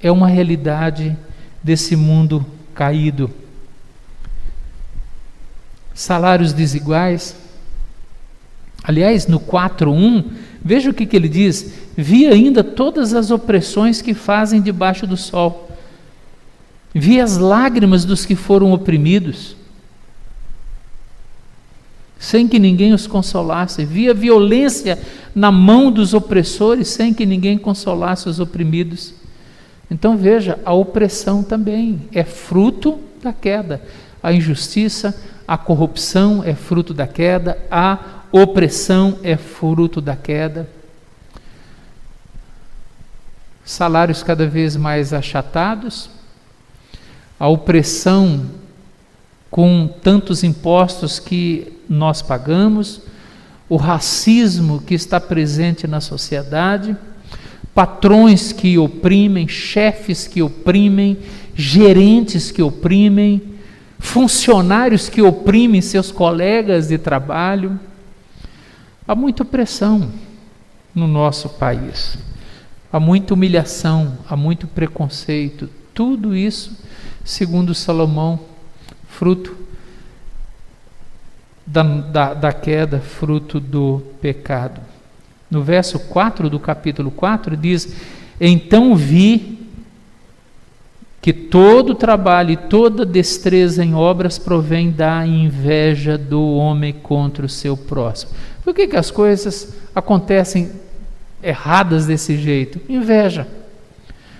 é 0.01 0.12
uma 0.12 0.28
realidade 0.28 1.18
desse 1.63 1.96
mundo 1.96 2.46
caído. 2.74 3.30
Salários 5.94 6.54
desiguais. 6.54 7.36
Aliás, 8.84 9.28
no 9.28 9.40
4:1, 9.40 10.25
veja 10.63 10.90
o 10.90 10.94
que, 10.94 11.06
que 11.06 11.16
ele 11.16 11.30
diz: 11.30 11.74
vi 11.96 12.28
ainda 12.28 12.63
todas 12.63 13.13
as 13.13 13.30
opressões 13.30 14.01
que 14.01 14.13
fazem 14.13 14.62
debaixo 14.62 15.06
do 15.06 15.16
sol. 15.16 15.70
Vi 16.94 17.22
as 17.22 17.38
lágrimas 17.38 18.04
dos 18.04 18.25
que 18.25 18.36
foram 18.36 18.74
oprimidos, 18.74 19.56
sem 22.20 22.48
que 22.48 22.60
ninguém 22.60 22.94
os 22.94 23.08
consolasse. 23.08 23.86
Vi 23.86 24.10
a 24.10 24.13
violência 24.13 25.00
na 25.34 25.51
mão 25.51 25.92
dos 25.92 26.13
opressores, 26.13 26.90
sem 26.90 27.13
que 27.13 27.25
ninguém 27.25 27.58
consolasse 27.58 28.28
os 28.28 28.40
oprimidos. 28.40 29.21
Então 29.92 30.18
veja, 30.18 30.58
a 30.66 30.74
opressão 30.74 31.44
também 31.44 32.10
é 32.12 32.24
fruto 32.24 33.00
da 33.22 33.32
queda. 33.32 33.80
A 34.24 34.34
injustiça, 34.34 35.16
a 35.48 35.56
corrupção 35.58 36.42
é 36.44 36.56
fruto 36.56 36.96
da 36.96 37.06
queda, 37.06 37.58
a 37.70 38.00
opressão 38.32 39.20
é 39.22 39.38
fruto 39.38 40.02
da 40.02 40.16
queda 40.16 40.68
salários 43.72 44.22
cada 44.22 44.48
vez 44.48 44.76
mais 44.76 45.14
achatados, 45.14 46.10
a 47.40 47.48
opressão 47.48 48.46
com 49.50 49.88
tantos 49.88 50.44
impostos 50.44 51.20
que 51.20 51.80
nós 51.90 52.22
pagamos, 52.22 53.02
o 53.68 53.78
racismo 53.78 54.82
que 54.82 54.94
está 54.94 55.20
presente 55.20 55.88
na 55.88 56.02
sociedade, 56.02 56.96
patrões 57.74 58.51
que 58.51 58.78
oprimem, 58.78 59.48
chefes 59.48 60.28
que 60.28 60.42
oprimem, 60.42 61.18
gerentes 61.56 62.51
que 62.51 62.62
oprimem, 62.62 63.42
funcionários 64.00 65.10
que 65.10 65.22
oprimem 65.22 65.82
seus 65.82 66.12
colegas 66.12 66.88
de 66.88 66.98
trabalho. 66.98 67.80
Há 69.08 69.16
muita 69.16 69.44
opressão 69.44 70.12
no 70.94 71.08
nosso 71.08 71.50
país. 71.50 72.18
Há 72.92 73.00
muita 73.00 73.34
humilhação, 73.34 74.18
há 74.28 74.36
muito 74.36 74.68
preconceito, 74.68 75.70
tudo 75.94 76.36
isso, 76.36 76.78
segundo 77.24 77.74
Salomão, 77.74 78.40
fruto 79.08 79.56
da, 81.66 81.84
da, 81.84 82.34
da 82.34 82.51
queda, 82.51 83.00
fruto 83.00 83.62
do 83.62 84.01
pecado. 84.22 84.82
No 85.51 85.62
verso 85.62 86.00
4 86.00 86.50
do 86.50 86.60
capítulo 86.60 87.12
4, 87.12 87.58
diz: 87.58 87.93
Então 88.39 88.96
vi 88.96 89.60
que 91.22 91.31
todo 91.31 91.93
trabalho 91.93 92.51
e 92.51 92.58
toda 92.58 93.05
destreza 93.05 93.86
em 93.86 93.93
obras 93.93 94.39
provém 94.39 94.89
da 94.89 95.25
inveja 95.27 96.17
do 96.17 96.55
homem 96.55 96.93
contra 96.93 97.46
o 97.46 97.50
seu 97.50 97.77
próximo. 97.77 98.31
Por 98.63 98.74
que, 98.74 98.88
que 98.88 98.96
as 98.96 99.12
coisas 99.12 99.75
acontecem 99.93 100.72
erradas 101.43 102.08
desse 102.08 102.38
jeito? 102.38 102.79
Inveja. 102.89 103.48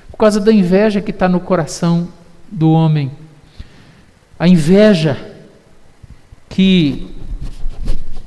Por 0.10 0.18
causa 0.18 0.40
da 0.40 0.52
inveja 0.52 1.02
que 1.02 1.12
está 1.12 1.30
no 1.30 1.40
coração 1.40 2.08
do 2.50 2.72
homem. 2.72 3.12
A 4.40 4.48
inveja 4.48 5.18
que, 6.50 7.08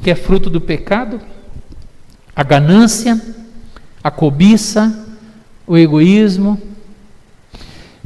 que 0.02 0.10
é 0.10 0.14
fruto 0.14 0.48
do 0.48 0.60
pecado, 0.60 1.20
a 2.34 2.42
ganância, 2.42 3.20
a 4.02 4.10
cobiça, 4.10 5.06
o 5.66 5.76
egoísmo. 5.76 6.60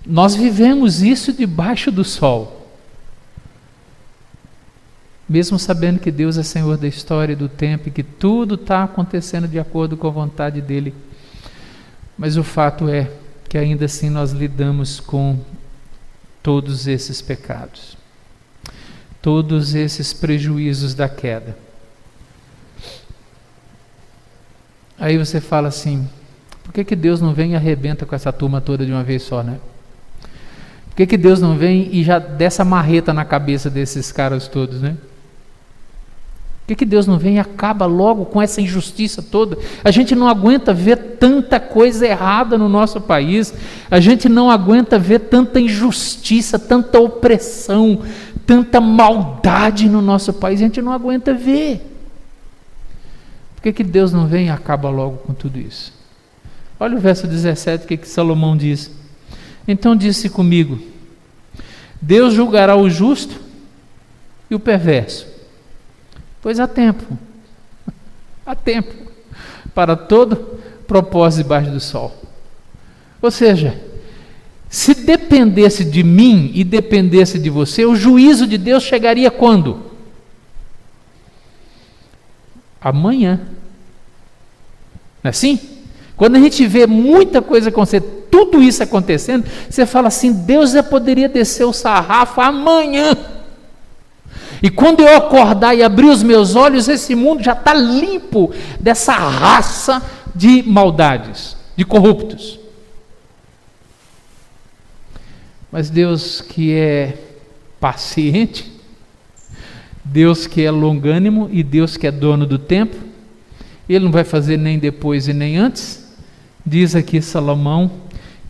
Nós 0.07 0.35
vivemos 0.35 1.03
isso 1.03 1.33
debaixo 1.33 1.91
do 1.91 2.05
sol. 2.05 2.55
Mesmo 5.29 5.59
sabendo 5.59 6.01
que 6.01 6.11
Deus 6.11 6.39
é 6.39 6.43
Senhor 6.43 6.77
da 6.79 6.89
história 6.89 7.33
e 7.33 7.37
do 7.37 7.49
tempo 7.49 7.89
e 7.89 7.93
que 7.93 8.03
tudo 8.03 8.55
está 8.55 8.85
acontecendo 8.85 9.47
de 9.47 9.59
acordo 9.59 9.97
com 9.97 10.07
a 10.07 10.11
vontade 10.11 10.61
dEle. 10.61 10.95
Mas 12.17 12.37
o 12.37 12.43
fato 12.43 12.89
é 12.89 13.11
que 13.49 13.59
ainda 13.59 13.85
assim 13.85 14.09
nós 14.09 14.33
lidamos 14.33 15.01
com 15.01 15.39
todos 16.43 16.87
esses 16.87 17.21
pecados, 17.21 17.97
todos 19.21 19.75
esses 19.75 20.13
prejuízos 20.13 20.95
da 20.95 21.09
queda. 21.09 21.68
Aí 24.99 25.17
você 25.17 25.41
fala 25.41 25.69
assim: 25.69 26.09
por 26.65 26.73
que, 26.73 26.85
que 26.85 26.97
Deus 26.97 27.21
não 27.21 27.33
vem 27.33 27.53
e 27.53 27.57
arrebenta 27.57 28.05
com 28.05 28.15
essa 28.15 28.33
turma 28.33 28.61
toda 28.61 28.85
de 28.85 28.93
uma 28.93 29.03
vez 29.03 29.23
só, 29.23 29.43
né? 29.43 29.59
Por 30.91 30.97
que, 30.97 31.07
que 31.07 31.17
Deus 31.17 31.41
não 31.41 31.57
vem 31.57 31.89
e 31.93 32.03
já 32.03 32.19
dessa 32.19 32.65
marreta 32.65 33.15
na 33.15 33.25
cabeça 33.25 33.71
desses 33.71 34.11
caras 34.11 34.49
todos, 34.49 34.83
né? 34.83 34.97
Por 36.61 36.69
que, 36.69 36.85
que 36.85 36.85
Deus 36.85 37.07
não 37.07 37.17
vem 37.17 37.37
e 37.37 37.39
acaba 37.39 37.87
logo 37.87 38.27
com 38.27 38.43
essa 38.43 38.61
injustiça 38.61 39.23
toda? 39.23 39.57
A 39.83 39.91
gente 39.91 40.15
não 40.15 40.29
aguenta 40.29 40.75
ver 40.75 40.97
tanta 41.19 41.59
coisa 41.59 42.07
errada 42.07 42.59
no 42.59 42.69
nosso 42.69 43.01
país, 43.01 43.55
a 43.91 43.99
gente 44.01 44.29
não 44.29 44.51
aguenta 44.51 44.99
ver 44.99 45.21
tanta 45.21 45.59
injustiça, 45.59 46.59
tanta 46.59 47.01
opressão, 47.01 48.03
tanta 48.45 48.79
maldade 48.79 49.89
no 49.89 50.03
nosso 50.03 50.35
país, 50.35 50.61
a 50.61 50.65
gente 50.65 50.83
não 50.83 50.93
aguenta 50.93 51.33
ver. 51.33 51.88
Por 53.59 53.63
que, 53.63 53.73
que 53.73 53.83
Deus 53.83 54.13
não 54.13 54.29
vem 54.29 54.47
e 54.47 54.51
acaba 54.51 54.89
logo 54.89 55.17
com 55.17 55.35
tudo 55.35 55.59
isso? 55.59 55.93
Olha 56.79 56.97
o 56.97 57.01
verso 57.01 57.27
17, 57.27 57.85
o 57.85 57.89
que, 57.89 57.97
que 57.97 58.07
Salomão 58.09 58.57
diz. 58.57 58.89
Então 59.67 59.97
disse 59.97 60.29
comigo: 60.29 60.79
Deus 62.01 62.35
julgará 62.35 62.77
o 62.77 62.89
justo 62.89 63.41
e 64.49 64.55
o 64.55 64.61
perverso, 64.61 65.27
pois 66.41 66.61
há 66.61 66.69
tempo, 66.69 67.19
há 68.47 68.55
tempo 68.55 68.95
para 69.75 69.97
todo 69.97 70.37
propósito 70.87 71.43
debaixo 71.43 71.73
do 71.73 71.81
sol. 71.81 72.15
Ou 73.21 73.31
seja, 73.33 73.77
se 74.69 74.95
dependesse 74.95 75.85
de 75.85 76.05
mim 76.05 76.53
e 76.55 76.63
dependesse 76.63 77.41
de 77.41 77.51
você, 77.51 77.85
o 77.85 77.97
juízo 77.97 78.47
de 78.47 78.57
Deus 78.57 78.85
chegaria 78.85 79.33
quando? 79.33 79.88
Amanhã. 82.81 83.41
Não 85.23 85.29
é 85.29 85.31
assim? 85.31 85.61
Quando 86.17 86.37
a 86.37 86.41
gente 86.41 86.67
vê 86.67 86.87
muita 86.87 87.41
coisa 87.41 87.69
acontecer, 87.69 88.01
tudo 88.31 88.63
isso 88.63 88.83
acontecendo, 88.83 89.45
você 89.69 89.87
fala 89.87 90.09
assim: 90.09 90.33
Deus 90.33 90.73
já 90.73 90.83
poderia 90.83 91.29
descer 91.29 91.65
o 91.65 91.73
sarrafo 91.73 92.41
amanhã. 92.41 93.17
E 94.63 94.69
quando 94.69 95.01
eu 95.01 95.17
acordar 95.17 95.75
e 95.75 95.83
abrir 95.83 96.07
os 96.07 96.23
meus 96.23 96.57
olhos, 96.57 96.89
esse 96.89 97.15
mundo 97.15 97.43
já 97.43 97.53
está 97.53 97.73
limpo 97.75 98.53
dessa 98.81 99.13
raça 99.13 100.03
de 100.35 100.63
maldades, 100.65 101.57
de 101.77 101.85
corruptos. 101.85 102.59
Mas 105.71 105.91
Deus 105.91 106.41
que 106.41 106.75
é 106.75 107.17
paciente, 107.79 108.73
Deus 110.11 110.47
que 110.47 110.63
é 110.63 110.71
longânimo 110.71 111.49
e 111.53 111.63
Deus 111.63 111.97
que 111.97 112.07
é 112.07 112.11
dono 112.11 112.47
do 112.47 112.59
tempo, 112.59 112.97
ele 113.89 114.05
não 114.05 114.13
vai 114.13 114.25
fazer 114.25 114.57
nem 114.57 114.79
depois 114.79 115.29
e 115.29 115.33
nem 115.33 115.57
antes. 115.57 116.07
Diz 116.65 116.95
aqui 116.95 117.21
Salomão 117.21 117.91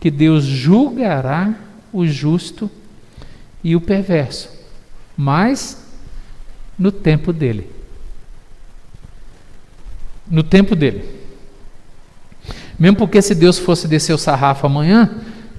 que 0.01 0.11
Deus 0.11 0.45
julgará 0.45 1.55
o 1.93 2.07
justo 2.07 2.71
e 3.63 3.75
o 3.75 3.81
perverso, 3.81 4.51
mas 5.17 5.85
no 6.79 6.93
tempo 6.93 7.33
dele. 7.33 7.69
No 10.31 10.43
tempo 10.43 10.77
dele. 10.77 11.05
Mesmo 12.79 12.97
porque 12.97 13.21
se 13.21 13.35
Deus 13.35 13.59
fosse 13.59 13.89
descer 13.89 14.13
o 14.13 14.19
sarrafo 14.19 14.67
amanhã, 14.67 15.11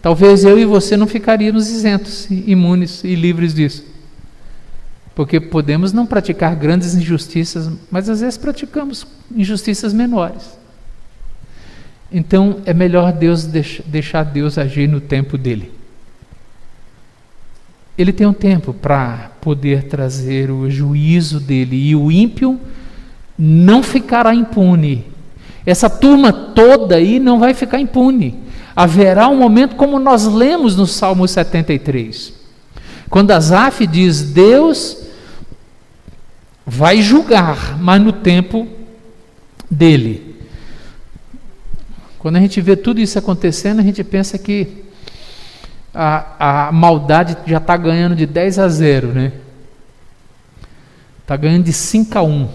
talvez 0.01 0.45
eu 0.45 0.57
e 0.57 0.63
você 0.63 0.95
não 0.95 1.07
ficaríamos 1.07 1.69
isentos, 1.69 2.29
imunes 2.29 3.03
e 3.03 3.15
livres 3.15 3.53
disso. 3.53 3.88
Porque 5.19 5.38
podemos 5.38 5.91
não 5.91 6.05
praticar 6.05 6.55
grandes 6.55 6.95
injustiças, 6.95 7.69
mas 7.91 8.08
às 8.08 8.21
vezes 8.21 8.38
praticamos 8.38 9.05
injustiças 9.36 9.91
menores. 9.91 10.58
Então 12.10 12.62
é 12.65 12.73
melhor 12.73 13.12
Deus 13.12 13.43
deixar 13.43 14.23
Deus 14.23 14.58
agir 14.58 14.88
no 14.88 15.01
tempo 15.01 15.38
dele. 15.38 15.73
Ele 17.97 18.13
tem 18.13 18.25
um 18.25 18.32
tempo 18.32 18.73
para 18.73 19.34
poder 19.41 19.89
trazer 19.89 20.49
o 20.49 20.69
juízo 20.69 21.41
dele 21.41 21.75
e 21.75 21.93
o 21.97 22.10
ímpio 22.10 22.58
não 23.38 23.84
ficará 23.84 24.34
impune. 24.34 25.03
Essa 25.65 25.89
turma 25.89 26.32
toda 26.32 26.95
aí 26.95 27.19
não 27.19 27.39
vai 27.39 27.53
ficar 27.53 27.77
impune. 27.77 28.39
Haverá 28.73 29.27
um 29.27 29.36
momento 29.36 29.75
como 29.75 29.99
nós 29.99 30.25
lemos 30.27 30.77
no 30.77 30.88
Salmo 30.88 31.27
73. 31.27 32.32
Quando 33.10 33.32
Asaf 33.32 33.86
diz: 33.86 34.21
Deus 34.21 35.09
vai 36.69 37.01
julgar, 37.01 37.79
mas 37.79 37.99
no 37.99 38.13
tempo 38.13 38.67
dele. 39.69 40.36
Quando 42.19 42.36
a 42.36 42.39
gente 42.39 42.62
vê 42.62 42.75
tudo 42.75 43.01
isso 43.01 43.17
acontecendo, 43.17 43.79
a 43.79 43.84
gente 43.84 44.03
pensa 44.03 44.38
que 44.38 44.86
a, 45.91 46.67
a 46.67 46.71
maldade 46.71 47.36
já 47.47 47.58
está 47.58 47.75
ganhando 47.75 48.15
de 48.15 48.27
10 48.27 48.60
a 48.60 48.67
0, 48.69 49.08
né? 49.08 49.34
Está 51.21 51.36
ganhando 51.36 51.63
de 51.63 51.73
5 51.73 52.17
a 52.17 52.21
1 52.21 52.49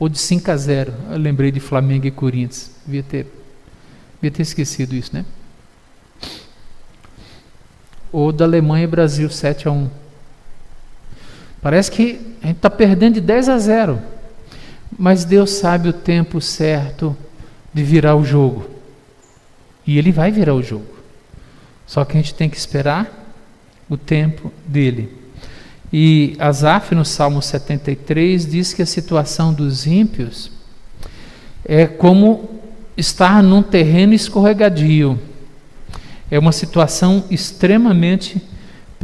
ou 0.00 0.08
de 0.08 0.18
5 0.18 0.50
a 0.50 0.56
0. 0.56 0.92
Eu 1.12 1.18
lembrei 1.18 1.52
de 1.52 1.60
Flamengo 1.60 2.06
e 2.06 2.10
Corinthians. 2.10 2.72
Devia 2.84 3.04
ter, 3.04 3.26
devia 4.16 4.36
ter 4.36 4.42
esquecido 4.42 4.96
isso, 4.96 5.14
né? 5.14 5.24
Ou 8.10 8.32
da 8.32 8.44
Alemanha 8.44 8.84
e 8.84 8.88
Brasil 8.88 9.30
7 9.30 9.68
a 9.68 9.70
1. 9.70 10.03
Parece 11.64 11.90
que 11.90 12.20
a 12.42 12.48
gente 12.48 12.56
está 12.56 12.68
perdendo 12.68 13.14
de 13.14 13.22
10 13.22 13.48
a 13.48 13.58
0. 13.58 13.98
Mas 14.98 15.24
Deus 15.24 15.48
sabe 15.48 15.88
o 15.88 15.94
tempo 15.94 16.38
certo 16.38 17.16
de 17.72 17.82
virar 17.82 18.16
o 18.16 18.22
jogo. 18.22 18.68
E 19.86 19.96
Ele 19.96 20.12
vai 20.12 20.30
virar 20.30 20.54
o 20.54 20.62
jogo. 20.62 20.94
Só 21.86 22.04
que 22.04 22.18
a 22.18 22.20
gente 22.20 22.34
tem 22.34 22.50
que 22.50 22.56
esperar 22.58 23.10
o 23.88 23.96
tempo 23.96 24.52
dele. 24.66 25.10
E 25.90 26.36
Asaf, 26.38 26.94
no 26.94 27.02
Salmo 27.02 27.40
73, 27.40 28.44
diz 28.46 28.74
que 28.74 28.82
a 28.82 28.86
situação 28.86 29.50
dos 29.54 29.86
ímpios 29.86 30.50
é 31.64 31.86
como 31.86 32.60
estar 32.94 33.42
num 33.42 33.62
terreno 33.62 34.12
escorregadio. 34.12 35.18
É 36.30 36.38
uma 36.38 36.52
situação 36.52 37.24
extremamente 37.30 38.42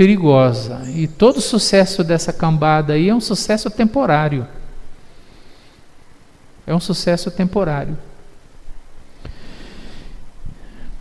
perigosa. 0.01 0.81
E 0.95 1.07
todo 1.07 1.43
sucesso 1.43 2.03
dessa 2.03 2.33
cambada 2.33 2.95
aí 2.95 3.11
é 3.11 3.15
um 3.15 3.21
sucesso 3.21 3.69
temporário. 3.69 4.49
É 6.67 6.75
um 6.75 6.81
sucesso 6.81 7.31
temporário. 7.31 7.99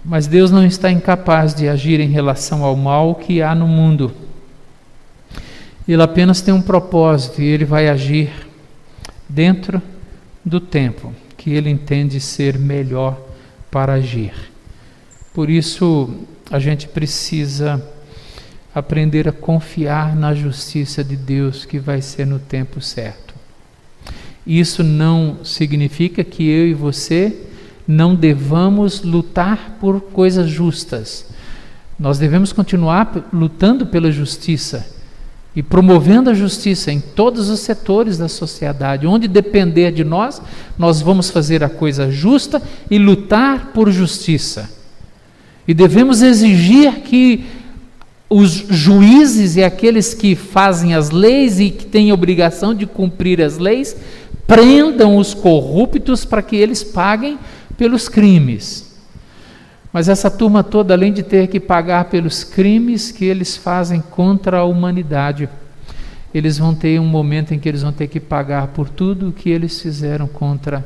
Mas 0.03 0.27
Deus 0.27 0.51
não 0.51 0.65
está 0.65 0.91
incapaz 0.91 1.55
de 1.55 1.69
agir 1.69 2.01
em 2.01 2.09
relação 2.09 2.61
ao 2.61 2.75
mal 2.75 3.15
que 3.15 3.41
há 3.41 3.55
no 3.55 3.69
mundo. 3.69 4.11
Ele 5.87 6.03
apenas 6.03 6.41
tem 6.41 6.53
um 6.53 6.61
propósito 6.61 7.41
e 7.41 7.45
ele 7.45 7.63
vai 7.63 7.87
agir 7.87 8.29
dentro 9.29 9.81
do 10.43 10.59
tempo 10.59 11.15
que 11.37 11.51
ele 11.51 11.69
entende 11.69 12.19
ser 12.19 12.59
melhor 12.59 13.17
para 13.71 13.93
agir. 13.93 14.33
Por 15.33 15.49
isso, 15.49 16.09
a 16.51 16.59
gente 16.59 16.85
precisa 16.85 17.81
aprender 18.73 19.27
a 19.27 19.31
confiar 19.31 20.15
na 20.15 20.33
justiça 20.33 21.03
de 21.03 21.15
Deus 21.15 21.65
que 21.65 21.79
vai 21.79 22.01
ser 22.01 22.25
no 22.25 22.39
tempo 22.39 22.81
certo. 22.81 23.33
Isso 24.45 24.83
não 24.83 25.43
significa 25.43 26.23
que 26.23 26.47
eu 26.47 26.67
e 26.67 26.73
você 26.73 27.35
não 27.87 28.15
devamos 28.15 29.01
lutar 29.01 29.77
por 29.79 29.99
coisas 30.01 30.49
justas. 30.49 31.25
Nós 31.99 32.17
devemos 32.17 32.53
continuar 32.53 33.27
lutando 33.33 33.87
pela 33.87 34.11
justiça 34.11 34.87
e 35.55 35.63
promovendo 35.63 36.29
a 36.29 36.33
justiça 36.33 36.91
em 36.91 36.99
todos 36.99 37.49
os 37.49 37.59
setores 37.59 38.17
da 38.17 38.29
sociedade. 38.29 39.07
Onde 39.07 39.27
depender 39.27 39.91
de 39.91 40.03
nós, 40.03 40.41
nós 40.77 41.01
vamos 41.01 41.29
fazer 41.29 41.63
a 41.63 41.69
coisa 41.69 42.11
justa 42.11 42.61
e 42.89 42.97
lutar 42.97 43.71
por 43.73 43.91
justiça. 43.91 44.69
E 45.67 45.73
devemos 45.73 46.21
exigir 46.21 47.01
que 47.01 47.45
os 48.29 48.51
juízes 48.51 49.55
e 49.55 49.63
aqueles 49.63 50.13
que 50.13 50.35
fazem 50.35 50.93
as 50.93 51.09
leis 51.09 51.59
e 51.59 51.71
que 51.71 51.85
têm 51.85 52.13
obrigação 52.13 52.75
de 52.75 52.85
cumprir 52.85 53.41
as 53.41 53.57
leis 53.57 53.95
prendam 54.45 55.17
os 55.17 55.33
corruptos 55.33 56.25
para 56.25 56.41
que 56.41 56.55
eles 56.55 56.83
paguem 56.83 57.39
pelos 57.77 58.07
crimes. 58.07 58.97
Mas 59.91 60.07
essa 60.07 60.29
turma 60.29 60.63
toda, 60.63 60.93
além 60.93 61.11
de 61.11 61.23
ter 61.23 61.47
que 61.47 61.59
pagar 61.59 62.05
pelos 62.05 62.43
crimes 62.43 63.11
que 63.11 63.25
eles 63.25 63.57
fazem 63.57 64.01
contra 64.01 64.59
a 64.59 64.63
humanidade, 64.63 65.49
eles 66.33 66.59
vão 66.59 66.75
ter 66.75 66.99
um 66.99 67.05
momento 67.05 67.53
em 67.53 67.59
que 67.59 67.67
eles 67.67 67.81
vão 67.81 67.91
ter 67.91 68.07
que 68.07 68.19
pagar 68.19 68.67
por 68.67 68.87
tudo 68.87 69.29
o 69.29 69.33
que 69.33 69.49
eles 69.49 69.81
fizeram 69.81 70.27
contra 70.27 70.85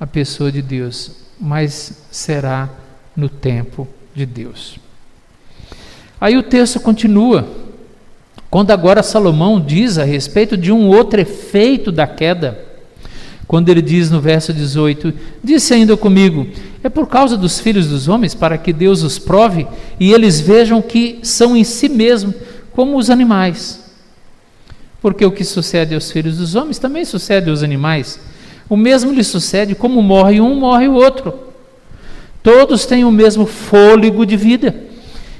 a 0.00 0.06
pessoa 0.06 0.50
de 0.50 0.60
Deus, 0.60 1.12
mas 1.40 2.06
será 2.10 2.68
no 3.16 3.28
tempo 3.28 3.86
de 4.12 4.26
Deus. 4.26 4.83
Aí 6.20 6.36
o 6.36 6.42
texto 6.42 6.80
continua, 6.80 7.46
quando 8.50 8.70
agora 8.70 9.02
Salomão 9.02 9.60
diz 9.60 9.98
a 9.98 10.04
respeito 10.04 10.56
de 10.56 10.70
um 10.70 10.88
outro 10.88 11.20
efeito 11.20 11.90
da 11.90 12.06
queda 12.06 12.64
quando 13.46 13.68
ele 13.68 13.82
diz 13.82 14.10
no 14.10 14.20
verso 14.20 14.52
18: 14.52 15.12
Disse 15.42 15.74
ainda 15.74 15.96
comigo: 15.96 16.46
É 16.82 16.88
por 16.88 17.06
causa 17.06 17.36
dos 17.36 17.60
filhos 17.60 17.86
dos 17.86 18.08
homens, 18.08 18.34
para 18.34 18.58
que 18.58 18.72
Deus 18.72 19.02
os 19.02 19.18
prove 19.18 19.66
e 19.98 20.12
eles 20.12 20.40
vejam 20.40 20.80
que 20.80 21.18
são 21.22 21.56
em 21.56 21.64
si 21.64 21.88
mesmos 21.88 22.34
como 22.72 22.96
os 22.96 23.10
animais. 23.10 23.80
Porque 25.00 25.24
o 25.24 25.30
que 25.30 25.44
sucede 25.44 25.94
aos 25.94 26.10
filhos 26.10 26.38
dos 26.38 26.54
homens 26.54 26.78
também 26.78 27.04
sucede 27.04 27.50
aos 27.50 27.62
animais. 27.62 28.18
O 28.68 28.76
mesmo 28.76 29.12
lhe 29.12 29.22
sucede, 29.22 29.74
como 29.74 30.00
morre 30.02 30.40
um, 30.40 30.54
morre 30.54 30.88
o 30.88 30.94
outro. 30.94 31.34
Todos 32.42 32.86
têm 32.86 33.04
o 33.04 33.12
mesmo 33.12 33.44
fôlego 33.44 34.24
de 34.24 34.36
vida. 34.36 34.74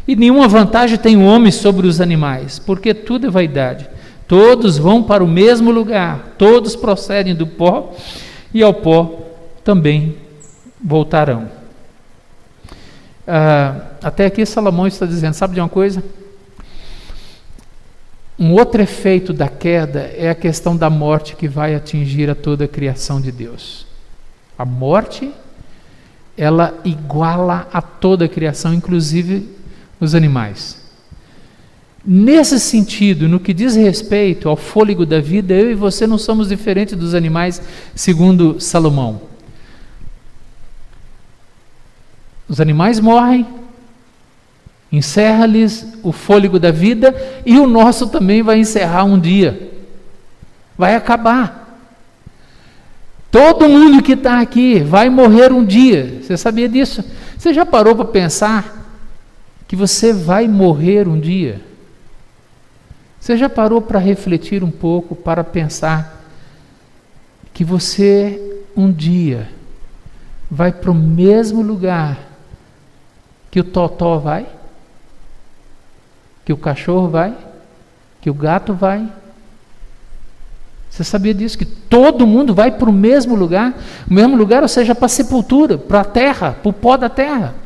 E 0.07 0.15
nenhuma 0.15 0.47
vantagem 0.47 0.99
tem 0.99 1.17
o 1.17 1.25
homem 1.25 1.51
sobre 1.51 1.87
os 1.87 2.01
animais, 2.01 2.59
porque 2.59 2.93
tudo 2.93 3.27
é 3.27 3.31
vaidade. 3.31 3.89
Todos 4.29 4.79
vão 4.79 5.03
para 5.03 5.25
o 5.25 5.29
mesmo 5.29 5.71
lugar, 5.71 6.35
todos 6.39 6.77
procedem 6.77 7.35
do 7.35 7.47
pó 7.47 7.95
e 8.53 8.63
ao 8.63 8.73
pó 8.73 9.21
também 9.63 10.17
voltarão. 10.83 11.49
Ah, 13.27 13.93
até 14.03 14.27
aqui 14.27 14.45
Salomão 14.45 14.87
está 14.87 15.07
dizendo: 15.07 15.35
sabe 15.35 15.55
de 15.55 15.61
uma 15.61 15.69
coisa? 15.69 16.03
Um 18.39 18.53
outro 18.53 18.83
efeito 18.83 19.33
da 19.33 19.49
queda 19.49 20.11
é 20.17 20.29
a 20.29 20.35
questão 20.35 20.77
da 20.77 20.91
morte 20.91 21.37
que 21.37 21.47
vai 21.47 21.75
atingir 21.75 22.29
a 22.29 22.35
toda 22.35 22.65
a 22.65 22.69
criação 22.69 23.21
de 23.21 23.31
Deus. 23.31 23.87
A 24.59 24.65
morte, 24.65 25.33
ela 26.37 26.75
iguala 26.85 27.69
a 27.73 27.81
toda 27.81 28.25
a 28.25 28.29
criação, 28.29 28.75
inclusive 28.75 29.49
os 30.05 30.15
animais. 30.15 30.85
Nesse 32.07 32.61
sentido, 32.61 33.27
no 33.27 33.41
que 33.41 33.55
diz 33.55 33.75
respeito 33.75 34.47
ao 34.47 34.57
fôlego 34.57 35.07
da 35.07 35.21
vida, 35.21 35.55
eu 35.55 35.71
e 35.71 35.75
você 35.75 36.07
não 36.07 36.19
somos 36.19 36.49
diferentes 36.49 36.95
dos 36.95 37.15
animais, 37.15 37.63
segundo 37.95 38.61
Salomão. 38.61 39.23
Os 42.47 42.61
animais 42.61 43.01
morrem, 43.01 43.47
encerra-lhes 44.93 45.87
o 46.03 46.13
fôlego 46.13 46.59
da 46.59 46.71
vida, 46.71 47.15
e 47.47 47.59
o 47.59 47.67
nosso 47.67 48.07
também 48.09 48.43
vai 48.43 48.59
encerrar 48.59 49.05
um 49.05 49.19
dia, 49.19 49.73
vai 50.77 50.95
acabar. 50.95 51.81
Todo 53.31 53.67
mundo 53.67 54.03
que 54.03 54.13
está 54.13 54.41
aqui 54.41 54.81
vai 54.81 55.09
morrer 55.09 55.53
um 55.53 55.65
dia, 55.65 56.21
você 56.21 56.37
sabia 56.37 56.69
disso? 56.69 57.03
Você 57.39 57.55
já 57.55 57.65
parou 57.65 57.97
para 57.97 58.05
pensar 58.05 58.74
que 59.75 59.77
você 59.77 60.13
vai 60.13 60.47
morrer 60.47 61.09
um 61.09 61.19
dia? 61.19 61.61
Você 63.19 63.37
já 63.37 63.49
parou 63.49 63.83
para 63.83 63.99
refletir 63.99 64.63
um 64.63 64.71
pouco, 64.71 65.17
para 65.17 65.43
pensar 65.43 66.25
que 67.53 67.65
você 67.65 68.63
um 68.77 68.93
dia 68.93 69.49
vai 70.49 70.71
para 70.71 70.93
o 70.93 70.95
mesmo 70.95 71.61
lugar 71.61 72.17
que 73.51 73.59
o 73.59 73.65
totó 73.65 74.17
vai? 74.17 74.47
Que 76.45 76.53
o 76.53 76.57
cachorro 76.57 77.09
vai? 77.09 77.37
Que 78.21 78.31
o 78.31 78.35
gato 78.35 78.75
vai? 78.75 79.13
Você 80.89 81.03
sabia 81.03 81.35
disso? 81.35 81.59
Que 81.59 81.67
todo 81.67 82.29
mundo 82.29 82.55
vai 82.55 82.71
para 82.71 82.89
o 82.89 82.93
mesmo 82.93 83.35
lugar? 83.35 83.75
O 84.09 84.15
mesmo 84.15 84.37
lugar, 84.37 84.63
ou 84.63 84.69
seja, 84.69 84.95
para 84.95 85.07
a 85.07 85.09
sepultura, 85.09 85.77
para 85.77 86.03
a 86.03 86.05
terra, 86.05 86.53
para 86.53 86.71
o 86.71 86.73
pó 86.73 86.97
da 86.97 87.09
terra. 87.09 87.64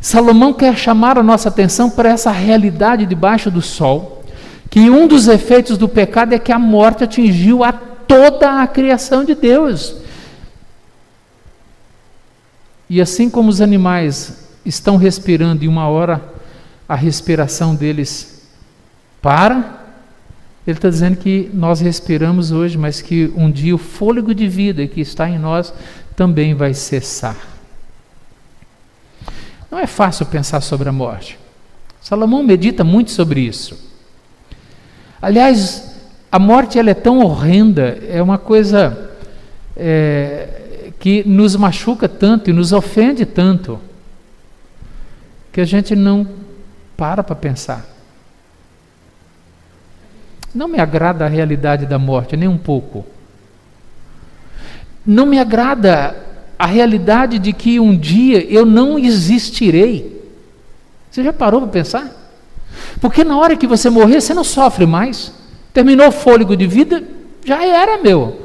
Salomão 0.00 0.52
quer 0.52 0.76
chamar 0.76 1.18
a 1.18 1.22
nossa 1.22 1.48
atenção 1.48 1.90
para 1.90 2.10
essa 2.10 2.30
realidade 2.30 3.04
debaixo 3.04 3.50
do 3.50 3.60
sol, 3.60 4.24
que 4.70 4.88
um 4.90 5.08
dos 5.08 5.26
efeitos 5.28 5.76
do 5.76 5.88
pecado 5.88 6.34
é 6.34 6.38
que 6.38 6.52
a 6.52 6.58
morte 6.58 7.04
atingiu 7.04 7.64
a 7.64 7.72
toda 7.72 8.62
a 8.62 8.66
criação 8.66 9.24
de 9.24 9.34
Deus. 9.34 9.96
E 12.88 13.00
assim 13.00 13.28
como 13.28 13.48
os 13.48 13.60
animais 13.60 14.48
estão 14.64 14.96
respirando 14.96 15.64
e 15.64 15.68
uma 15.68 15.88
hora 15.88 16.22
a 16.88 16.94
respiração 16.94 17.74
deles 17.74 18.46
para, 19.20 19.84
ele 20.66 20.76
está 20.76 20.88
dizendo 20.88 21.16
que 21.16 21.50
nós 21.52 21.80
respiramos 21.80 22.52
hoje, 22.52 22.78
mas 22.78 23.00
que 23.02 23.32
um 23.34 23.50
dia 23.50 23.74
o 23.74 23.78
fôlego 23.78 24.34
de 24.34 24.46
vida 24.48 24.86
que 24.86 25.00
está 25.00 25.28
em 25.28 25.38
nós 25.38 25.72
também 26.14 26.54
vai 26.54 26.72
cessar. 26.72 27.36
Não 29.78 29.84
é 29.84 29.86
fácil 29.86 30.26
pensar 30.26 30.60
sobre 30.60 30.88
a 30.88 30.92
morte. 30.92 31.38
Salomão 32.00 32.42
medita 32.42 32.82
muito 32.82 33.12
sobre 33.12 33.42
isso. 33.42 33.78
Aliás, 35.22 35.94
a 36.32 36.38
morte 36.40 36.80
ela 36.80 36.90
é 36.90 36.94
tão 36.94 37.20
horrenda, 37.20 37.96
é 38.08 38.20
uma 38.20 38.38
coisa 38.38 39.12
é, 39.76 40.90
que 40.98 41.22
nos 41.22 41.54
machuca 41.54 42.08
tanto 42.08 42.50
e 42.50 42.52
nos 42.52 42.72
ofende 42.72 43.24
tanto, 43.24 43.78
que 45.52 45.60
a 45.60 45.64
gente 45.64 45.94
não 45.94 46.26
para 46.96 47.22
para 47.22 47.36
pensar. 47.36 47.86
Não 50.52 50.66
me 50.66 50.80
agrada 50.80 51.24
a 51.24 51.28
realidade 51.28 51.86
da 51.86 52.00
morte, 52.00 52.36
nem 52.36 52.48
um 52.48 52.58
pouco. 52.58 53.06
Não 55.06 55.24
me 55.24 55.38
agrada 55.38 56.16
a 56.58 56.66
realidade 56.66 57.38
de 57.38 57.52
que 57.52 57.78
um 57.78 57.96
dia 57.96 58.44
eu 58.52 58.66
não 58.66 58.98
existirei. 58.98 60.20
Você 61.10 61.22
já 61.22 61.32
parou 61.32 61.60
para 61.62 61.70
pensar? 61.70 62.12
Porque 63.00 63.22
na 63.22 63.38
hora 63.38 63.56
que 63.56 63.66
você 63.66 63.88
morrer, 63.88 64.20
você 64.20 64.34
não 64.34 64.44
sofre 64.44 64.86
mais. 64.86 65.32
Terminou 65.72 66.08
o 66.08 66.12
fôlego 66.12 66.56
de 66.56 66.66
vida, 66.66 67.02
já 67.44 67.64
era, 67.64 68.02
meu. 68.02 68.40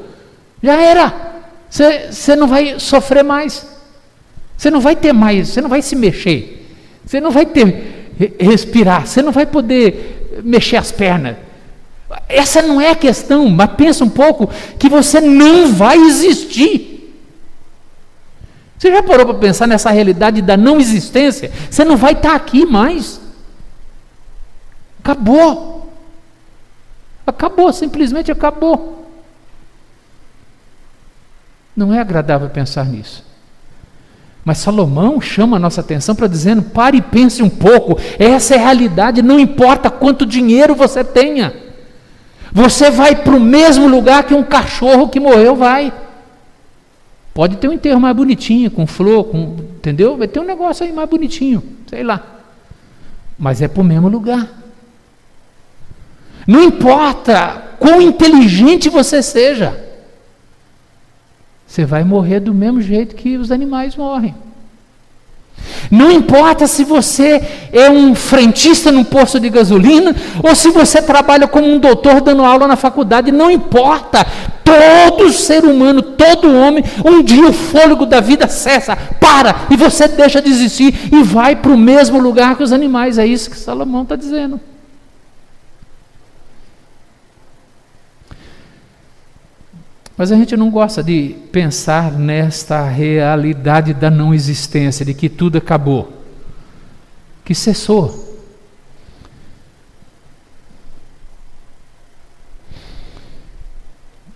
Já 0.62 0.80
era. 0.80 1.12
Você, 1.68 2.12
você 2.12 2.36
não 2.36 2.46
vai 2.46 2.78
sofrer 2.78 3.24
mais. 3.24 3.66
Você 4.56 4.70
não 4.70 4.80
vai 4.80 4.94
ter 4.94 5.12
mais, 5.12 5.48
você 5.48 5.60
não 5.60 5.68
vai 5.68 5.82
se 5.82 5.96
mexer. 5.96 6.64
Você 7.04 7.20
não 7.20 7.30
vai 7.30 7.44
ter 7.44 8.04
respirar, 8.38 9.06
você 9.06 9.20
não 9.20 9.32
vai 9.32 9.44
poder 9.44 10.40
mexer 10.44 10.76
as 10.76 10.92
pernas. 10.92 11.36
Essa 12.28 12.62
não 12.62 12.80
é 12.80 12.90
a 12.90 12.94
questão, 12.94 13.48
mas 13.50 13.70
pensa 13.76 14.04
um 14.04 14.08
pouco 14.08 14.48
que 14.78 14.88
você 14.88 15.20
não 15.20 15.72
vai 15.72 15.98
existir. 15.98 16.93
Você 18.78 18.90
já 18.90 19.02
parou 19.02 19.26
para 19.26 19.34
pensar 19.34 19.66
nessa 19.66 19.90
realidade 19.90 20.42
da 20.42 20.56
não 20.56 20.80
existência? 20.80 21.50
Você 21.70 21.84
não 21.84 21.96
vai 21.96 22.12
estar 22.12 22.30
tá 22.30 22.34
aqui 22.34 22.66
mais. 22.66 23.20
Acabou. 25.02 25.92
Acabou, 27.26 27.72
simplesmente 27.72 28.30
acabou. 28.30 29.06
Não 31.76 31.92
é 31.92 32.00
agradável 32.00 32.48
pensar 32.50 32.84
nisso. 32.84 33.24
Mas 34.44 34.58
Salomão 34.58 35.20
chama 35.20 35.56
a 35.56 35.60
nossa 35.60 35.80
atenção 35.80 36.14
para 36.14 36.26
dizendo: 36.26 36.62
pare 36.62 36.98
e 36.98 37.02
pense 37.02 37.42
um 37.42 37.48
pouco. 37.48 37.98
Essa 38.18 38.54
é 38.54 38.58
a 38.58 38.60
realidade, 38.60 39.22
não 39.22 39.40
importa 39.40 39.90
quanto 39.90 40.26
dinheiro 40.26 40.74
você 40.74 41.02
tenha. 41.02 41.54
Você 42.52 42.90
vai 42.90 43.16
para 43.16 43.34
o 43.34 43.40
mesmo 43.40 43.88
lugar 43.88 44.24
que 44.24 44.34
um 44.34 44.42
cachorro 44.42 45.08
que 45.08 45.18
morreu 45.18 45.56
vai. 45.56 45.92
Pode 47.34 47.56
ter 47.56 47.68
um 47.68 47.72
enterro 47.72 48.00
mais 48.00 48.14
bonitinho, 48.14 48.70
com 48.70 48.86
flor, 48.86 49.24
com, 49.24 49.56
entendeu? 49.76 50.16
Vai 50.16 50.28
ter 50.28 50.38
um 50.38 50.44
negócio 50.44 50.86
aí 50.86 50.92
mais 50.92 51.10
bonitinho, 51.10 51.60
sei 51.88 52.04
lá. 52.04 52.24
Mas 53.36 53.60
é 53.60 53.66
para 53.66 53.80
o 53.80 53.84
mesmo 53.84 54.08
lugar. 54.08 54.48
Não 56.46 56.62
importa 56.62 57.74
quão 57.80 58.00
inteligente 58.00 58.88
você 58.88 59.20
seja, 59.20 59.84
você 61.66 61.84
vai 61.84 62.04
morrer 62.04 62.38
do 62.38 62.54
mesmo 62.54 62.80
jeito 62.80 63.16
que 63.16 63.36
os 63.36 63.50
animais 63.50 63.96
morrem. 63.96 64.34
Não 65.90 66.10
importa 66.10 66.66
se 66.66 66.84
você 66.84 67.42
é 67.72 67.90
um 67.90 68.14
frentista 68.14 68.90
num 68.90 69.04
posto 69.04 69.38
de 69.38 69.48
gasolina 69.48 70.14
ou 70.42 70.54
se 70.54 70.70
você 70.70 71.00
trabalha 71.00 71.46
como 71.46 71.68
um 71.68 71.78
doutor 71.78 72.20
dando 72.20 72.44
aula 72.44 72.66
na 72.66 72.76
faculdade, 72.76 73.30
não 73.30 73.50
importa. 73.50 74.26
Todo 74.64 75.30
ser 75.30 75.64
humano, 75.64 76.02
todo 76.02 76.52
homem, 76.52 76.82
um 77.04 77.22
dia 77.22 77.46
o 77.46 77.52
fôlego 77.52 78.06
da 78.06 78.18
vida 78.18 78.48
cessa, 78.48 78.96
para 78.96 79.66
e 79.70 79.76
você 79.76 80.08
deixa 80.08 80.40
de 80.40 80.48
existir 80.48 81.10
e 81.12 81.22
vai 81.22 81.54
para 81.54 81.70
o 81.70 81.76
mesmo 81.76 82.18
lugar 82.18 82.56
que 82.56 82.62
os 82.62 82.72
animais. 82.72 83.18
É 83.18 83.26
isso 83.26 83.50
que 83.50 83.58
Salomão 83.58 84.02
está 84.02 84.16
dizendo. 84.16 84.58
Mas 90.16 90.30
a 90.30 90.36
gente 90.36 90.56
não 90.56 90.70
gosta 90.70 91.02
de 91.02 91.36
pensar 91.50 92.12
nesta 92.12 92.88
realidade 92.88 93.92
da 93.92 94.10
não 94.10 94.32
existência, 94.32 95.04
de 95.04 95.12
que 95.12 95.28
tudo 95.28 95.58
acabou, 95.58 96.22
que 97.44 97.54
cessou. 97.54 98.22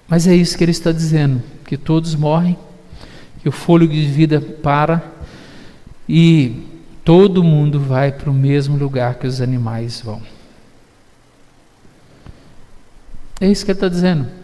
Mas 0.09 0.27
é 0.27 0.35
isso 0.35 0.59
que 0.59 0.65
ele 0.65 0.73
está 0.73 0.91
dizendo: 0.91 1.43
que 1.65 1.77
todos 1.77 2.15
morrem, 2.17 2.59
que 3.41 3.49
o 3.49 3.53
fôlego 3.53 3.93
de 3.93 4.07
vida 4.07 4.41
para 4.41 5.03
e 6.09 6.67
todo 7.05 7.45
mundo 7.45 7.79
vai 7.79 8.11
para 8.11 8.31
o 8.31 8.35
mesmo 8.35 8.77
lugar 8.77 9.15
que 9.15 9.27
os 9.27 9.41
animais 9.41 10.01
vão. 10.01 10.21
É 13.41 13.47
isso 13.49 13.65
que 13.65 13.71
ele 13.71 13.77
está 13.77 13.89
dizendo. 13.89 14.38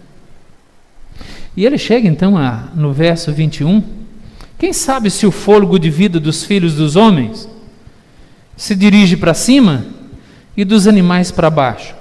E 1.56 1.64
ele 1.64 1.78
chega 1.78 2.08
então 2.08 2.36
a, 2.36 2.68
no 2.74 2.92
verso 2.92 3.32
21. 3.32 3.82
Quem 4.58 4.72
sabe 4.72 5.10
se 5.10 5.26
o 5.26 5.30
fôlego 5.30 5.78
de 5.78 5.90
vida 5.90 6.18
dos 6.18 6.44
filhos 6.44 6.74
dos 6.74 6.96
homens 6.96 7.48
se 8.56 8.74
dirige 8.74 9.16
para 9.16 9.34
cima 9.34 9.84
e 10.56 10.64
dos 10.64 10.86
animais 10.86 11.30
para 11.30 11.50
baixo? 11.50 11.94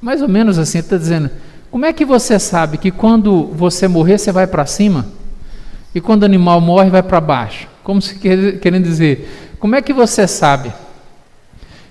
Mais 0.00 0.20
ou 0.20 0.28
menos 0.28 0.58
assim, 0.58 0.78
está 0.78 0.96
dizendo: 0.96 1.30
como 1.70 1.84
é 1.84 1.92
que 1.92 2.04
você 2.04 2.38
sabe 2.38 2.78
que 2.78 2.90
quando 2.90 3.46
você 3.46 3.88
morrer 3.88 4.18
você 4.18 4.30
vai 4.30 4.46
para 4.46 4.64
cima 4.64 5.06
e 5.94 6.00
quando 6.00 6.22
o 6.22 6.26
animal 6.26 6.60
morre 6.60 6.88
vai 6.88 7.02
para 7.02 7.20
baixo? 7.20 7.66
Como 7.82 8.00
se 8.00 8.14
quer, 8.14 8.58
querendo 8.60 8.84
dizer, 8.84 9.56
como 9.58 9.74
é 9.74 9.82
que 9.82 9.92
você 9.92 10.28
sabe? 10.28 10.72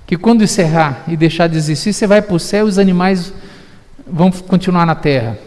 Que 0.06 0.18
quando 0.18 0.44
encerrar 0.44 1.04
e 1.08 1.16
deixar 1.16 1.48
de 1.48 1.58
existir, 1.58 1.94
você 1.94 2.06
vai 2.06 2.22
para 2.22 2.36
o 2.36 2.40
céu 2.40 2.66
e 2.66 2.70
os 2.70 2.78
animais 2.78 3.34
vão 4.06 4.32
continuar 4.32 4.86
na 4.86 4.96
terra. 4.96 5.38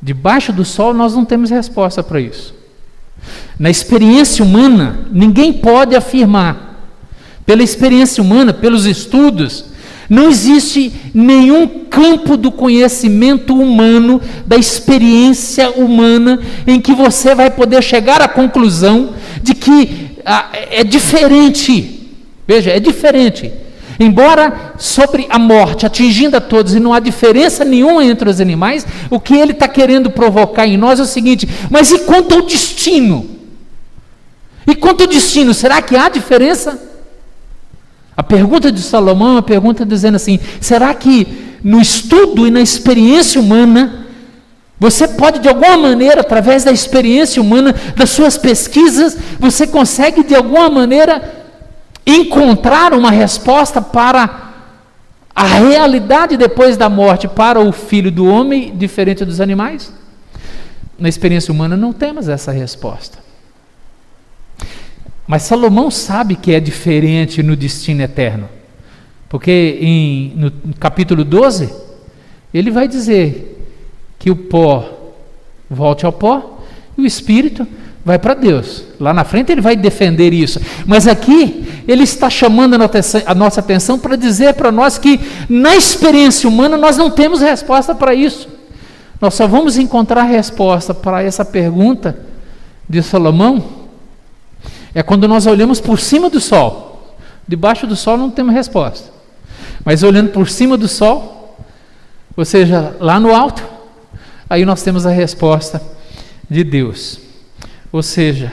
Debaixo 0.00 0.52
do 0.52 0.64
sol 0.64 0.92
nós 0.92 1.14
não 1.14 1.24
temos 1.24 1.50
resposta 1.50 2.02
para 2.02 2.20
isso. 2.20 2.54
Na 3.58 3.70
experiência 3.70 4.44
humana, 4.44 5.06
ninguém 5.10 5.52
pode 5.52 5.96
afirmar. 5.96 6.72
Pela 7.46 7.62
experiência 7.62 8.22
humana, 8.22 8.52
pelos 8.52 8.84
estudos, 8.84 9.66
não 10.08 10.28
existe 10.28 10.92
nenhum 11.14 11.66
campo 11.66 12.36
do 12.36 12.52
conhecimento 12.52 13.58
humano, 13.58 14.20
da 14.46 14.56
experiência 14.56 15.70
humana, 15.70 16.38
em 16.66 16.80
que 16.80 16.94
você 16.94 17.34
vai 17.34 17.50
poder 17.50 17.82
chegar 17.82 18.20
à 18.20 18.28
conclusão 18.28 19.14
de 19.42 19.54
que 19.54 20.18
ah, 20.24 20.50
é 20.52 20.84
diferente 20.84 21.93
Veja, 22.46 22.70
é 22.70 22.80
diferente. 22.80 23.52
Embora 23.98 24.72
sobre 24.76 25.26
a 25.30 25.38
morte 25.38 25.86
atingindo 25.86 26.36
a 26.36 26.40
todos 26.40 26.74
e 26.74 26.80
não 26.80 26.92
há 26.92 26.98
diferença 26.98 27.64
nenhuma 27.64 28.04
entre 28.04 28.28
os 28.28 28.40
animais, 28.40 28.86
o 29.08 29.20
que 29.20 29.34
ele 29.34 29.52
está 29.52 29.68
querendo 29.68 30.10
provocar 30.10 30.66
em 30.66 30.76
nós 30.76 30.98
é 30.98 31.02
o 31.02 31.06
seguinte: 31.06 31.48
mas 31.70 31.90
e 31.90 32.00
quanto 32.00 32.34
ao 32.34 32.42
destino? 32.42 33.30
E 34.66 34.74
quanto 34.74 35.02
ao 35.02 35.06
destino, 35.06 35.54
será 35.54 35.80
que 35.80 35.96
há 35.96 36.08
diferença? 36.08 36.82
A 38.16 38.22
pergunta 38.22 38.70
de 38.70 38.80
Salomão 38.80 39.28
é 39.28 39.32
uma 39.32 39.42
pergunta 39.42 39.86
dizendo 39.86 40.16
assim: 40.16 40.40
será 40.60 40.92
que 40.92 41.58
no 41.62 41.80
estudo 41.80 42.46
e 42.46 42.50
na 42.50 42.60
experiência 42.60 43.40
humana, 43.40 44.06
você 44.78 45.06
pode 45.06 45.38
de 45.38 45.48
alguma 45.48 45.76
maneira, 45.76 46.20
através 46.20 46.64
da 46.64 46.72
experiência 46.72 47.40
humana, 47.40 47.74
das 47.96 48.10
suas 48.10 48.36
pesquisas, 48.36 49.16
você 49.38 49.66
consegue 49.66 50.24
de 50.24 50.34
alguma 50.34 50.68
maneira 50.68 51.43
encontrar 52.06 52.92
uma 52.92 53.10
resposta 53.10 53.80
para 53.80 54.52
a 55.34 55.44
realidade 55.44 56.36
depois 56.36 56.76
da 56.76 56.88
morte 56.88 57.26
para 57.26 57.60
o 57.60 57.72
filho 57.72 58.10
do 58.10 58.26
homem, 58.26 58.76
diferente 58.76 59.24
dos 59.24 59.40
animais? 59.40 59.92
Na 60.98 61.08
experiência 61.08 61.52
humana 61.52 61.76
não 61.76 61.92
temos 61.92 62.28
essa 62.28 62.52
resposta. 62.52 63.18
Mas 65.26 65.42
Salomão 65.42 65.90
sabe 65.90 66.36
que 66.36 66.52
é 66.52 66.60
diferente 66.60 67.42
no 67.42 67.56
destino 67.56 68.02
eterno. 68.02 68.48
Porque 69.28 69.78
em, 69.80 70.32
no 70.36 70.52
capítulo 70.78 71.24
12, 71.24 71.74
ele 72.52 72.70
vai 72.70 72.86
dizer 72.86 73.66
que 74.18 74.30
o 74.30 74.36
pó 74.36 75.12
volte 75.68 76.06
ao 76.06 76.12
pó 76.12 76.60
e 76.96 77.02
o 77.02 77.06
espírito 77.06 77.66
vai 78.04 78.18
para 78.18 78.34
Deus. 78.34 78.84
Lá 79.00 79.14
na 79.14 79.24
frente 79.24 79.50
ele 79.50 79.60
vai 79.60 79.74
defender 79.74 80.32
isso. 80.32 80.60
Mas 80.86 81.06
aqui 81.06 81.66
ele 81.88 82.02
está 82.02 82.28
chamando 82.28 82.74
a 82.74 83.34
nossa 83.34 83.60
atenção 83.60 83.98
para 83.98 84.16
dizer 84.16 84.54
para 84.54 84.70
nós 84.70 84.98
que 84.98 85.20
na 85.48 85.74
experiência 85.74 86.48
humana 86.48 86.76
nós 86.76 86.96
não 86.96 87.10
temos 87.10 87.40
resposta 87.40 87.94
para 87.94 88.14
isso. 88.14 88.48
Nós 89.20 89.34
só 89.34 89.46
vamos 89.46 89.78
encontrar 89.78 90.24
resposta 90.24 90.92
para 90.92 91.22
essa 91.22 91.44
pergunta 91.44 92.16
de 92.88 93.02
Salomão 93.02 93.84
é 94.94 95.02
quando 95.02 95.26
nós 95.26 95.46
olhamos 95.46 95.80
por 95.80 95.98
cima 95.98 96.30
do 96.30 96.40
sol. 96.40 97.16
Debaixo 97.48 97.86
do 97.86 97.96
sol 97.96 98.16
não 98.16 98.30
temos 98.30 98.54
resposta. 98.54 99.10
Mas 99.84 100.02
olhando 100.02 100.30
por 100.30 100.48
cima 100.48 100.76
do 100.76 100.86
sol, 100.86 101.58
ou 102.36 102.44
seja, 102.44 102.96
lá 103.00 103.18
no 103.18 103.34
alto, 103.34 103.62
aí 104.48 104.64
nós 104.64 104.82
temos 104.82 105.04
a 105.04 105.10
resposta 105.10 105.82
de 106.48 106.62
Deus. 106.62 107.23
Ou 107.94 108.02
seja, 108.02 108.52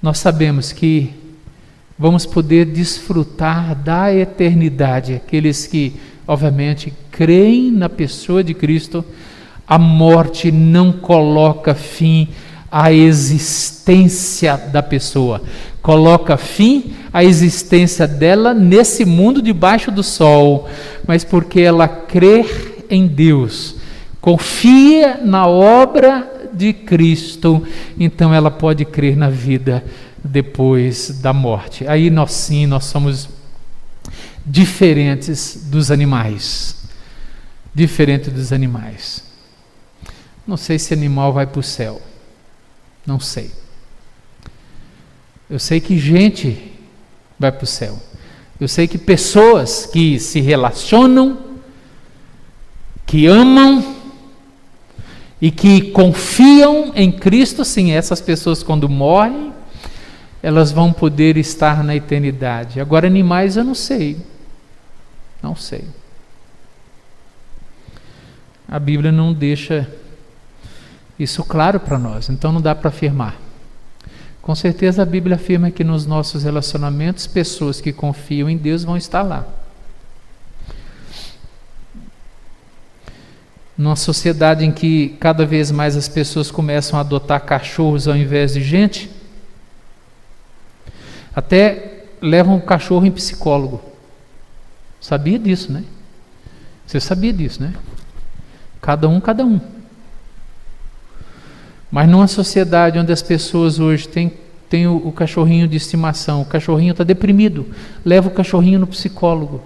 nós 0.00 0.18
sabemos 0.18 0.70
que 0.70 1.10
vamos 1.98 2.24
poder 2.24 2.66
desfrutar 2.66 3.74
da 3.74 4.14
eternidade. 4.14 5.14
Aqueles 5.14 5.66
que, 5.66 5.96
obviamente, 6.24 6.92
creem 7.10 7.72
na 7.72 7.88
pessoa 7.88 8.44
de 8.44 8.54
Cristo, 8.54 9.04
a 9.66 9.76
morte 9.76 10.52
não 10.52 10.92
coloca 10.92 11.74
fim 11.74 12.28
à 12.70 12.92
existência 12.92 14.56
da 14.56 14.84
pessoa, 14.84 15.42
coloca 15.82 16.36
fim 16.36 16.92
à 17.12 17.24
existência 17.24 18.06
dela 18.06 18.54
nesse 18.54 19.04
mundo 19.04 19.42
debaixo 19.42 19.90
do 19.90 20.04
sol, 20.04 20.68
mas 21.08 21.24
porque 21.24 21.60
ela 21.60 21.88
crê 21.88 22.46
em 22.88 23.08
Deus, 23.08 23.74
confia 24.20 25.18
na 25.24 25.44
obra 25.48 26.33
de 26.54 26.72
Cristo, 26.72 27.66
então 27.98 28.32
ela 28.32 28.50
pode 28.50 28.84
crer 28.84 29.16
na 29.16 29.28
vida 29.28 29.84
depois 30.22 31.20
da 31.20 31.32
morte. 31.32 31.86
Aí 31.86 32.08
nós 32.10 32.32
sim, 32.32 32.66
nós 32.66 32.84
somos 32.84 33.28
diferentes 34.44 35.66
dos 35.66 35.90
animais. 35.90 36.84
Diferente 37.74 38.30
dos 38.30 38.52
animais. 38.52 39.24
Não 40.46 40.56
sei 40.56 40.78
se 40.78 40.94
animal 40.94 41.32
vai 41.32 41.46
para 41.46 41.60
o 41.60 41.62
céu. 41.62 42.00
Não 43.06 43.18
sei. 43.18 43.50
Eu 45.48 45.58
sei 45.58 45.80
que 45.80 45.98
gente 45.98 46.72
vai 47.38 47.52
para 47.52 47.64
o 47.64 47.66
céu. 47.66 47.98
Eu 48.60 48.68
sei 48.68 48.86
que 48.86 48.96
pessoas 48.96 49.86
que 49.86 50.18
se 50.18 50.40
relacionam, 50.40 51.38
que 53.04 53.26
amam, 53.26 53.93
e 55.40 55.50
que 55.50 55.90
confiam 55.90 56.92
em 56.94 57.10
Cristo, 57.10 57.64
sim, 57.64 57.92
essas 57.92 58.20
pessoas 58.20 58.62
quando 58.62 58.88
morrem, 58.88 59.52
elas 60.42 60.70
vão 60.72 60.92
poder 60.92 61.36
estar 61.36 61.82
na 61.82 61.96
eternidade. 61.96 62.80
Agora, 62.80 63.06
animais 63.06 63.56
eu 63.56 63.64
não 63.64 63.74
sei. 63.74 64.16
Não 65.42 65.56
sei. 65.56 65.84
A 68.68 68.78
Bíblia 68.78 69.12
não 69.12 69.32
deixa 69.32 69.88
isso 71.18 71.44
claro 71.44 71.78
para 71.78 71.98
nós, 71.98 72.28
então 72.28 72.52
não 72.52 72.60
dá 72.60 72.74
para 72.74 72.88
afirmar. 72.88 73.36
Com 74.42 74.54
certeza 74.54 75.02
a 75.02 75.06
Bíblia 75.06 75.36
afirma 75.36 75.70
que 75.70 75.84
nos 75.84 76.06
nossos 76.06 76.44
relacionamentos, 76.44 77.26
pessoas 77.26 77.80
que 77.80 77.92
confiam 77.92 78.48
em 78.50 78.56
Deus 78.56 78.84
vão 78.84 78.96
estar 78.96 79.22
lá. 79.22 79.46
Numa 83.76 83.96
sociedade 83.96 84.64
em 84.64 84.70
que 84.70 85.16
cada 85.20 85.44
vez 85.44 85.70
mais 85.70 85.96
as 85.96 86.08
pessoas 86.08 86.50
começam 86.50 86.98
a 86.98 87.02
adotar 87.02 87.40
cachorros 87.40 88.06
ao 88.06 88.16
invés 88.16 88.54
de 88.54 88.62
gente, 88.62 89.10
até 91.34 92.04
levam 92.20 92.56
o 92.56 92.62
cachorro 92.62 93.04
em 93.04 93.10
psicólogo. 93.10 93.82
Sabia 95.00 95.38
disso, 95.38 95.72
né? 95.72 95.84
Você 96.86 97.00
sabia 97.00 97.32
disso, 97.32 97.62
né? 97.62 97.74
Cada 98.80 99.08
um, 99.08 99.20
cada 99.20 99.44
um. 99.44 99.60
Mas 101.90 102.08
numa 102.08 102.26
sociedade 102.26 102.98
onde 102.98 103.12
as 103.12 103.22
pessoas 103.22 103.78
hoje 103.78 104.08
têm, 104.08 104.32
têm 104.68 104.86
o, 104.86 104.96
o 104.96 105.12
cachorrinho 105.12 105.66
de 105.66 105.76
estimação, 105.76 106.42
o 106.42 106.44
cachorrinho 106.44 106.92
está 106.92 107.04
deprimido, 107.04 107.66
leva 108.04 108.28
o 108.28 108.32
cachorrinho 108.32 108.78
no 108.78 108.86
psicólogo. 108.86 109.62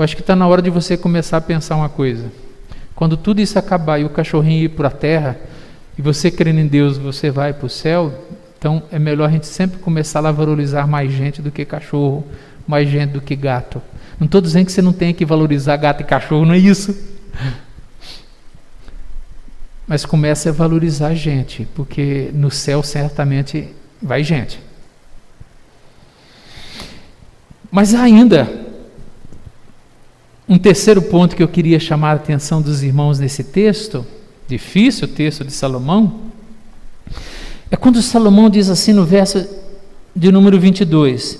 Eu 0.00 0.04
acho 0.04 0.16
que 0.16 0.22
está 0.22 0.34
na 0.34 0.48
hora 0.48 0.62
de 0.62 0.70
você 0.70 0.96
começar 0.96 1.36
a 1.36 1.40
pensar 1.42 1.76
uma 1.76 1.90
coisa. 1.90 2.32
Quando 2.94 3.18
tudo 3.18 3.42
isso 3.42 3.58
acabar 3.58 3.98
e 4.00 4.04
o 4.04 4.08
cachorrinho 4.08 4.64
ir 4.64 4.70
para 4.70 4.88
a 4.88 4.90
terra, 4.90 5.38
e 5.98 6.00
você 6.00 6.30
crendo 6.30 6.58
em 6.58 6.66
Deus, 6.66 6.96
você 6.96 7.30
vai 7.30 7.52
para 7.52 7.66
o 7.66 7.68
céu, 7.68 8.10
então 8.58 8.82
é 8.90 8.98
melhor 8.98 9.28
a 9.28 9.30
gente 9.30 9.46
sempre 9.46 9.78
começar 9.78 10.24
a 10.24 10.32
valorizar 10.32 10.86
mais 10.86 11.12
gente 11.12 11.42
do 11.42 11.50
que 11.50 11.66
cachorro, 11.66 12.26
mais 12.66 12.88
gente 12.88 13.10
do 13.10 13.20
que 13.20 13.36
gato. 13.36 13.82
Não 14.18 14.24
estou 14.24 14.40
dizendo 14.40 14.64
que 14.64 14.72
você 14.72 14.80
não 14.80 14.94
tem 14.94 15.12
que 15.12 15.26
valorizar 15.26 15.76
gato 15.76 16.00
e 16.00 16.04
cachorro, 16.04 16.46
não 16.46 16.54
é 16.54 16.58
isso. 16.58 16.96
Mas 19.86 20.06
comece 20.06 20.48
a 20.48 20.52
valorizar 20.52 21.12
gente, 21.12 21.68
porque 21.74 22.30
no 22.32 22.50
céu 22.50 22.82
certamente 22.82 23.68
vai 24.00 24.24
gente. 24.24 24.58
Mas 27.70 27.94
ainda, 27.94 28.69
um 30.50 30.58
terceiro 30.58 31.00
ponto 31.00 31.36
que 31.36 31.42
eu 31.44 31.46
queria 31.46 31.78
chamar 31.78 32.10
a 32.10 32.14
atenção 32.14 32.60
dos 32.60 32.82
irmãos 32.82 33.20
nesse 33.20 33.44
texto, 33.44 34.04
difícil 34.48 35.06
o 35.06 35.08
texto 35.08 35.44
de 35.44 35.52
Salomão, 35.52 36.22
é 37.70 37.76
quando 37.76 38.02
Salomão 38.02 38.50
diz 38.50 38.68
assim 38.68 38.92
no 38.92 39.04
verso 39.04 39.48
de 40.14 40.32
número 40.32 40.58
22: 40.58 41.38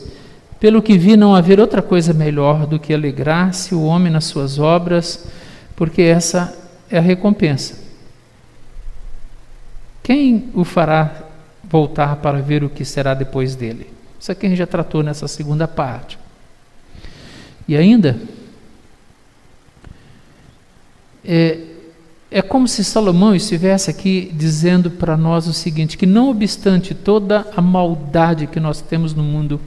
pelo 0.61 0.81
que 0.81 0.97
vi, 0.97 1.17
não 1.17 1.35
haver 1.35 1.59
outra 1.59 1.83
coisa 1.83 2.13
melhor 2.13 2.69
do 2.69 2.79
que 2.79 2.95
alegrar-se 2.95 3.75
o 3.75 3.83
homem 3.83 4.13
nas 4.13 4.27
suas 4.27 4.61
obras, 4.61 5.27
porque 5.75 6.03
essa 6.03 6.57
é 6.89 6.97
a 6.97 7.03
recompensa. 7.03 7.81
Quem 10.05 10.51
o 10.55 10.63
fará 10.63 11.25
voltar 11.65 12.15
para 12.17 12.41
ver 12.41 12.63
o 12.63 12.71
que 12.71 12.85
será 12.85 13.13
depois 13.15 13.57
dele? 13.57 13.89
Isso 14.21 14.31
aqui 14.31 14.47
a 14.47 14.49
gente 14.51 14.59
já 14.59 14.69
tratou 14.69 15.03
nessa 15.03 15.27
segunda 15.27 15.67
parte. 15.67 16.17
E 17.67 17.77
ainda, 17.77 18.17
é, 21.25 21.59
é 22.31 22.41
como 22.41 22.69
se 22.69 22.85
Salomão 22.85 23.35
estivesse 23.35 23.91
aqui 23.91 24.31
dizendo 24.35 24.91
para 24.91 25.17
nós 25.17 25.47
o 25.47 25.53
seguinte: 25.53 25.99
que 25.99 26.07
não 26.07 26.31
obstante 26.31 26.95
toda 26.95 27.47
a 27.57 27.61
maldade 27.61 28.47
que 28.47 28.61
nós 28.61 28.81
temos 28.81 29.15
no 29.15 29.23
mundo, 29.23 29.61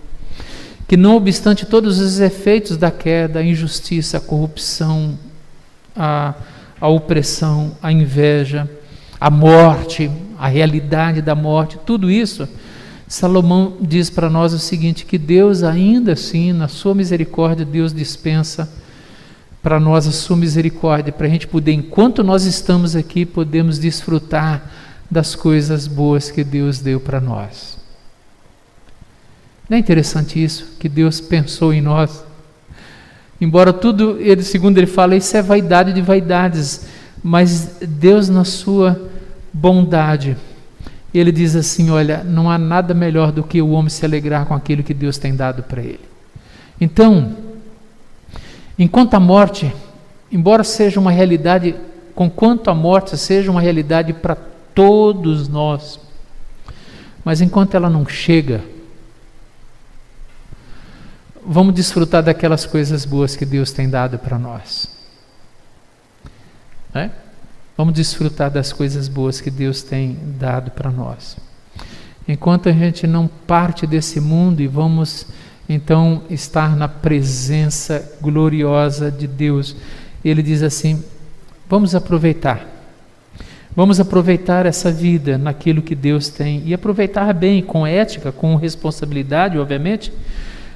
que 0.87 0.95
não 0.95 1.15
obstante 1.15 1.65
todos 1.65 1.99
os 1.99 2.19
efeitos 2.19 2.77
da 2.77 2.89
queda, 2.89 3.39
a 3.39 3.43
injustiça, 3.43 4.17
a 4.17 4.21
corrupção, 4.21 5.17
a, 5.95 6.33
a 6.79 6.87
opressão, 6.87 7.75
a 7.81 7.91
inveja, 7.91 8.69
a 9.19 9.29
morte, 9.29 10.09
a 10.39 10.47
realidade 10.47 11.21
da 11.21 11.35
morte, 11.35 11.79
tudo 11.85 12.09
isso, 12.09 12.47
Salomão 13.07 13.77
diz 13.79 14.09
para 14.09 14.29
nós 14.29 14.53
o 14.53 14.59
seguinte: 14.59 15.05
que 15.05 15.17
Deus, 15.17 15.63
ainda 15.63 16.13
assim, 16.13 16.51
na 16.51 16.67
sua 16.67 16.95
misericórdia, 16.95 17.65
Deus 17.65 17.93
dispensa 17.93 18.69
para 19.63 19.79
nós 19.79 20.05
a 20.05 20.11
sua 20.11 20.35
misericórdia, 20.35 21.13
para 21.13 21.25
a 21.25 21.29
gente 21.29 21.47
poder, 21.47 21.71
enquanto 21.71 22.21
nós 22.21 22.43
estamos 22.43 22.97
aqui, 22.97 23.25
podemos 23.25 23.79
desfrutar 23.79 24.69
das 25.09 25.35
coisas 25.35 25.87
boas 25.87 26.29
que 26.29 26.43
Deus 26.43 26.79
deu 26.79 26.99
para 26.99 27.21
nós. 27.21 27.77
Não 29.69 29.77
é 29.77 29.79
interessante 29.79 30.43
isso? 30.43 30.75
Que 30.77 30.89
Deus 30.89 31.21
pensou 31.21 31.73
em 31.73 31.81
nós. 31.81 32.25
Embora 33.39 33.71
tudo, 33.71 34.19
ele, 34.19 34.43
segundo 34.43 34.77
ele 34.77 34.87
fala, 34.87 35.15
isso 35.15 35.35
é 35.37 35.41
vaidade 35.41 35.93
de 35.93 36.01
vaidades, 36.01 36.85
mas 37.23 37.77
Deus, 37.81 38.27
na 38.27 38.43
sua 38.43 39.09
bondade, 39.53 40.35
ele 41.13 41.31
diz 41.31 41.55
assim: 41.55 41.89
olha, 41.89 42.21
não 42.23 42.51
há 42.51 42.57
nada 42.57 42.93
melhor 42.93 43.31
do 43.31 43.43
que 43.43 43.61
o 43.61 43.69
homem 43.69 43.89
se 43.89 44.05
alegrar 44.05 44.45
com 44.45 44.53
aquilo 44.53 44.83
que 44.83 44.93
Deus 44.93 45.17
tem 45.17 45.33
dado 45.33 45.63
para 45.63 45.81
ele. 45.81 46.01
Então, 46.81 47.42
enquanto 48.77 49.13
a 49.13 49.19
morte, 49.19 49.73
embora 50.31 50.63
seja 50.63 50.99
uma 50.99 51.11
realidade, 51.11 51.75
conquanto 52.15 52.69
a 52.69 52.75
morte 52.75 53.17
seja 53.17 53.51
uma 53.51 53.61
realidade 53.61 54.13
para 54.13 54.35
todos 54.73 55.47
nós, 55.47 55.99
mas 57.23 57.41
enquanto 57.41 57.75
ela 57.75 57.89
não 57.89 58.07
chega, 58.07 58.63
vamos 61.45 61.73
desfrutar 61.73 62.23
daquelas 62.23 62.65
coisas 62.65 63.05
boas 63.05 63.35
que 63.35 63.45
Deus 63.45 63.71
tem 63.71 63.89
dado 63.89 64.17
para 64.17 64.37
nós. 64.37 64.87
É? 66.93 67.09
Vamos 67.75 67.93
desfrutar 67.93 68.51
das 68.51 68.71
coisas 68.71 69.07
boas 69.07 69.41
que 69.41 69.49
Deus 69.49 69.81
tem 69.81 70.17
dado 70.37 70.71
para 70.71 70.91
nós. 70.91 71.37
Enquanto 72.27 72.69
a 72.69 72.71
gente 72.71 73.07
não 73.07 73.27
parte 73.27 73.85
desse 73.87 74.19
mundo 74.19 74.61
e 74.61 74.67
vamos 74.67 75.25
então 75.67 76.23
estar 76.29 76.75
na 76.75 76.87
presença 76.87 78.17
gloriosa 78.21 79.09
de 79.11 79.27
Deus, 79.27 79.75
ele 80.23 80.43
diz 80.43 80.61
assim: 80.61 81.03
vamos 81.69 81.95
aproveitar. 81.95 82.69
Vamos 83.75 83.99
aproveitar 83.99 84.67
essa 84.67 84.91
vida 84.91 85.35
naquilo 85.35 85.81
que 85.81 85.95
Deus 85.95 86.29
tem 86.29 86.61
e 86.63 86.75
aproveitar 86.75 87.33
bem, 87.33 87.61
com 87.63 87.87
ética, 87.87 88.31
com 88.31 88.55
responsabilidade, 88.55 89.57
obviamente, 89.57 90.13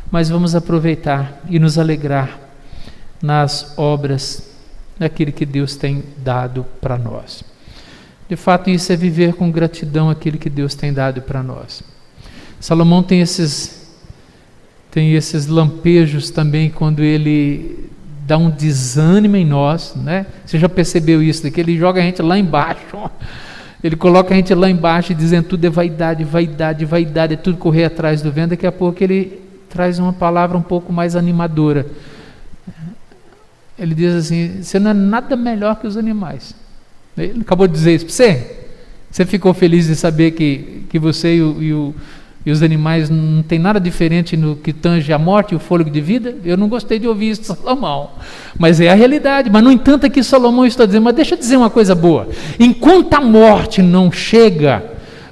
mas 0.10 0.30
vamos 0.30 0.56
aproveitar 0.56 1.40
e 1.48 1.60
nos 1.60 1.78
alegrar 1.78 2.40
nas 3.22 3.78
obras 3.78 4.50
daquilo 4.98 5.32
que 5.32 5.46
Deus 5.46 5.76
tem 5.76 6.04
dado 6.18 6.66
para 6.82 6.98
nós. 6.98 7.44
De 8.28 8.36
fato, 8.36 8.70
isso 8.70 8.92
é 8.92 8.96
viver 8.96 9.34
com 9.34 9.52
gratidão 9.52 10.10
aquilo 10.10 10.40
que 10.40 10.50
Deus 10.50 10.74
tem 10.74 10.92
dado 10.92 11.22
para 11.22 11.44
nós. 11.44 11.84
Salomão 12.60 13.04
tem 13.04 13.22
esses 13.22 13.87
tem 14.98 15.14
esses 15.14 15.46
lampejos 15.46 16.32
também 16.32 16.72
quando 16.72 17.04
ele 17.04 17.88
dá 18.26 18.36
um 18.36 18.50
desânimo 18.50 19.36
em 19.36 19.46
nós, 19.46 19.94
né? 19.96 20.26
Você 20.44 20.58
já 20.58 20.68
percebeu 20.68 21.22
isso? 21.22 21.52
Que 21.52 21.62
ele 21.62 21.78
joga 21.78 22.02
a 22.02 22.04
gente 22.04 22.20
lá 22.24 22.36
embaixo. 22.36 22.98
Ele 23.84 23.96
coloca 23.96 24.34
a 24.34 24.38
gente 24.38 24.52
lá 24.56 24.68
embaixo 24.68 25.14
dizendo 25.14 25.50
tudo 25.50 25.64
é 25.66 25.70
vaidade, 25.70 26.24
vaidade, 26.24 26.84
vaidade, 26.84 27.36
é 27.36 27.38
tudo 27.38 27.60
correr 27.60 27.84
atrás 27.84 28.24
do 28.24 28.32
vento. 28.32 28.50
Daqui 28.50 28.66
a 28.66 28.72
pouco 28.72 29.04
ele 29.04 29.40
traz 29.70 30.00
uma 30.00 30.12
palavra 30.12 30.58
um 30.58 30.64
pouco 30.64 30.92
mais 30.92 31.16
animadora. 31.16 31.86
Ele 33.78 33.94
diz 33.94 34.16
assim: 34.16 34.64
você 34.64 34.80
não 34.80 34.90
é 34.90 34.94
nada 34.96 35.36
melhor 35.36 35.76
que 35.76 35.86
os 35.86 35.96
animais. 35.96 36.56
Ele 37.16 37.42
acabou 37.42 37.68
de 37.68 37.74
dizer 37.74 37.94
isso 37.94 38.06
para 38.06 38.16
você. 38.16 38.58
Você 39.12 39.26
ficou 39.28 39.54
feliz 39.54 39.86
de 39.86 39.96
saber 39.96 40.32
que, 40.32 40.86
que 40.90 40.98
você 40.98 41.36
e, 41.36 41.42
o, 41.44 41.62
e, 41.62 41.72
o, 41.72 41.96
e 42.48 42.50
os 42.50 42.64
animais 42.64 43.10
não 43.10 43.44
tem 43.44 43.60
nada 43.60 43.78
diferente 43.78 44.38
no 44.38 44.56
que 44.56 44.72
tange 44.72 45.12
a 45.12 45.20
morte 45.20 45.52
e 45.52 45.56
o 45.58 45.60
fôlego 45.60 45.90
de 45.90 46.00
vida? 46.00 46.34
Eu 46.46 46.56
não 46.56 46.70
gostei 46.70 46.98
de 46.98 47.06
ouvir 47.06 47.32
isso 47.32 47.44
Salomão. 47.44 48.12
Mas 48.58 48.80
é 48.80 48.88
a 48.88 48.94
realidade. 48.94 49.50
Mas, 49.50 49.62
no 49.62 49.70
entanto, 49.70 50.06
aqui 50.06 50.24
Salomão 50.24 50.66
está 50.66 50.86
dizendo: 50.86 51.04
mas 51.04 51.14
deixa 51.14 51.36
eu 51.36 51.38
dizer 51.38 51.58
uma 51.58 51.70
coisa 51.70 51.94
boa. 51.94 52.30
Enquanto 52.58 53.14
a 53.16 53.20
morte 53.20 53.82
não 53.82 54.10
chega, 54.10 54.82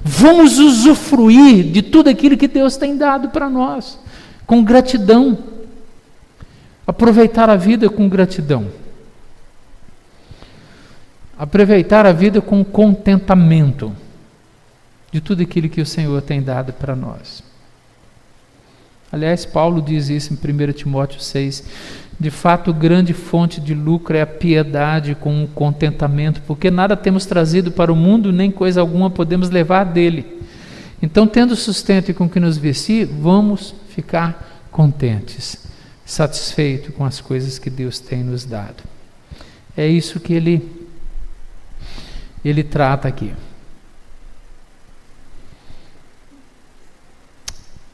vamos 0.04 0.60
usufruir 0.60 1.72
de 1.72 1.82
tudo 1.82 2.10
aquilo 2.10 2.36
que 2.36 2.50
Deus 2.50 2.76
tem 2.76 2.98
dado 2.98 3.30
para 3.30 3.50
nós 3.50 3.98
com 4.46 4.62
gratidão. 4.62 5.38
Aproveitar 6.86 7.50
a 7.50 7.56
vida 7.56 7.90
com 7.90 8.10
gratidão. 8.10 8.68
Aproveitar 11.40 12.06
a 12.06 12.12
vida 12.12 12.42
com 12.42 12.62
contentamento 12.62 13.96
de 15.16 15.22
tudo 15.22 15.42
aquilo 15.44 15.70
que 15.70 15.80
o 15.80 15.86
Senhor 15.86 16.22
tem 16.22 16.42
dado 16.42 16.74
para 16.74 16.94
nós. 16.94 17.42
Aliás, 19.10 19.46
Paulo 19.46 19.82
diz 19.82 20.10
isso 20.10 20.34
em 20.34 20.36
1 20.36 20.74
Timóteo 20.74 21.22
6. 21.22 21.64
De 22.20 22.30
fato, 22.30 22.74
grande 22.74 23.14
fonte 23.14 23.62
de 23.62 23.74
lucro 23.74 24.18
é 24.18 24.22
a 24.22 24.28
piedade 24.28 25.16
com 25.16 25.46
o 25.46 25.48
contentamento, 25.48 26.42
porque 26.46 26.70
nada 26.70 26.98
temos 26.98 27.26
trazido 27.26 27.72
para 27.72 27.94
o 27.94 27.96
mundo, 27.96 28.34
nem 28.34 28.52
coisa 28.52 28.82
alguma 28.82 29.10
podemos 29.10 29.50
levar 29.50 29.86
dele. 29.86 30.42
Então, 31.02 31.26
tendo 31.26 31.56
sustento 31.56 32.12
e 32.12 32.14
com 32.14 32.28
que 32.28 32.40
nos 32.42 32.58
vestir, 32.58 33.06
vamos 33.06 33.74
ficar 33.88 34.68
contentes, 34.70 35.66
satisfeitos 36.06 36.94
com 36.94 37.06
as 37.06 37.22
coisas 37.22 37.58
que 37.58 37.70
Deus 37.70 38.02
tem 38.02 38.22
nos 38.22 38.44
dado. 38.44 38.84
É 39.78 39.88
isso 39.88 40.20
que 40.20 40.34
ele 40.34 40.86
ele 42.44 42.64
trata 42.64 43.08
aqui. 43.08 43.34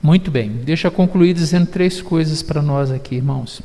Muito 0.03 0.31
bem, 0.31 0.49
deixa 0.49 0.87
eu 0.87 0.91
concluir 0.91 1.31
dizendo 1.33 1.67
três 1.67 2.01
coisas 2.01 2.41
para 2.41 2.59
nós 2.59 2.89
aqui, 2.89 3.15
irmãos. 3.15 3.61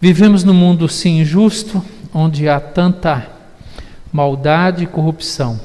Vivemos 0.00 0.44
num 0.44 0.54
mundo 0.54 0.88
sim 0.88 1.20
injusto, 1.20 1.84
onde 2.14 2.48
há 2.48 2.58
tanta 2.58 3.28
maldade 4.10 4.84
e 4.84 4.86
corrupção. 4.86 5.60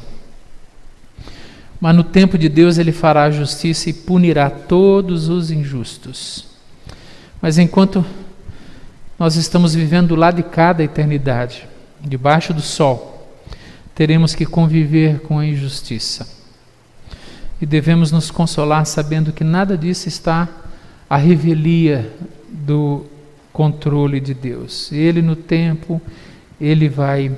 Mas 1.80 1.96
no 1.96 2.04
tempo 2.04 2.38
de 2.38 2.50
Deus 2.50 2.78
ele 2.78 2.92
fará 2.92 3.24
a 3.24 3.32
justiça 3.32 3.90
e 3.90 3.94
punirá 3.94 4.50
todos 4.50 5.30
os 5.30 5.50
injustos. 5.52 6.46
Mas 7.42 7.58
enquanto 7.58 8.04
nós 9.18 9.38
estamos 9.38 9.74
vivendo 9.74 10.16
lá 10.16 10.32
de 10.32 10.44
cada 10.44 10.84
eternidade, 10.84 11.66
debaixo 12.02 12.54
do 12.54 12.62
sol, 12.62 13.32
teremos 13.94 14.36
que 14.36 14.46
conviver 14.46 15.22
com 15.22 15.40
a 15.40 15.46
injustiça. 15.46 16.35
E 17.62 17.66
devemos 17.66 18.12
nos 18.12 18.30
consolar 18.30 18.86
sabendo 18.86 19.32
que 19.32 19.44
nada 19.44 19.78
disso 19.78 20.08
está 20.08 20.50
à 21.10 21.18
revelia 21.18 22.12
do 22.50 23.06
controle 23.54 24.20
de 24.20 24.34
Deus. 24.34 24.92
Ele, 24.92 25.22
no 25.22 25.36
tempo, 25.36 26.02
ele 26.60 26.90
vai 26.90 27.32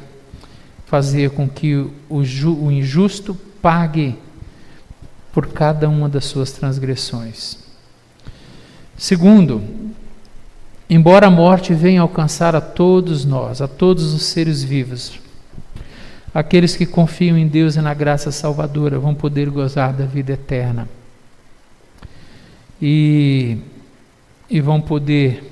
fazer 0.88 1.32
com 1.32 1.48
que 1.48 1.76
o, 1.76 1.94
o 2.10 2.72
injusto 2.72 3.36
pague 3.62 4.18
por 5.32 5.48
cada 5.48 5.88
uma 5.88 6.10
das 6.10 6.26
suas 6.26 6.52
transgressões. 6.52 7.60
Segundo, 8.98 9.62
embora 10.90 11.28
a 11.28 11.32
morte 11.32 11.74
venha 11.74 12.02
alcançar 12.02 12.56
a 12.56 12.62
todos 12.62 13.24
nós, 13.24 13.62
a 13.62 13.68
todos 13.68 14.14
os 14.14 14.24
seres 14.24 14.64
vivos, 14.64 15.20
aqueles 16.34 16.76
que 16.76 16.86
confiam 16.86 17.38
em 17.38 17.48
Deus 17.48 17.76
e 17.76 17.82
na 17.82 17.94
graça 17.94 18.32
salvadora 18.32 19.00
vão 19.00 19.16
poder 19.16 19.50
gozar 19.50 19.94
da 19.94 20.06
vida 20.06 20.34
eterna. 20.34 20.88
E, 22.82 23.58
e 24.50 24.62
vão 24.62 24.80
poder 24.80 25.44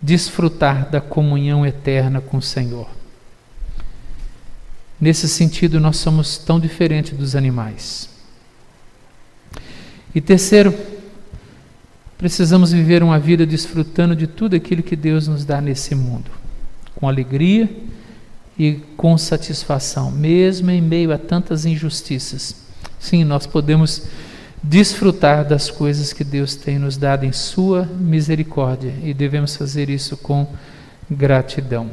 desfrutar 0.00 0.90
da 0.90 1.00
comunhão 1.00 1.66
eterna 1.66 2.20
com 2.20 2.38
o 2.38 2.42
Senhor. 2.42 2.88
Nesse 5.00 5.28
sentido, 5.28 5.80
nós 5.80 5.96
somos 5.96 6.38
tão 6.38 6.58
diferentes 6.58 7.16
dos 7.16 7.36
animais. 7.36 8.08
E 10.14 10.20
terceiro, 10.20 10.74
precisamos 12.16 12.72
viver 12.72 13.02
uma 13.02 13.18
vida 13.18 13.44
desfrutando 13.44 14.14
de 14.14 14.26
tudo 14.26 14.54
aquilo 14.54 14.82
que 14.82 14.94
Deus 14.94 15.26
nos 15.26 15.44
dá 15.44 15.60
nesse 15.60 15.94
mundo, 15.94 16.30
com 16.94 17.08
alegria 17.08 17.68
e 18.58 18.74
com 18.96 19.16
satisfação, 19.16 20.10
mesmo 20.10 20.70
em 20.70 20.80
meio 20.80 21.12
a 21.12 21.18
tantas 21.18 21.64
injustiças. 21.64 22.56
Sim, 22.98 23.24
nós 23.24 23.46
podemos 23.46 24.06
desfrutar 24.62 25.44
das 25.44 25.70
coisas 25.70 26.12
que 26.12 26.22
Deus 26.22 26.54
tem 26.54 26.78
nos 26.78 26.96
dado 26.96 27.24
em 27.24 27.32
Sua 27.32 27.84
misericórdia 27.84 28.94
e 29.02 29.12
devemos 29.12 29.56
fazer 29.56 29.90
isso 29.90 30.16
com 30.16 30.46
gratidão. 31.10 31.90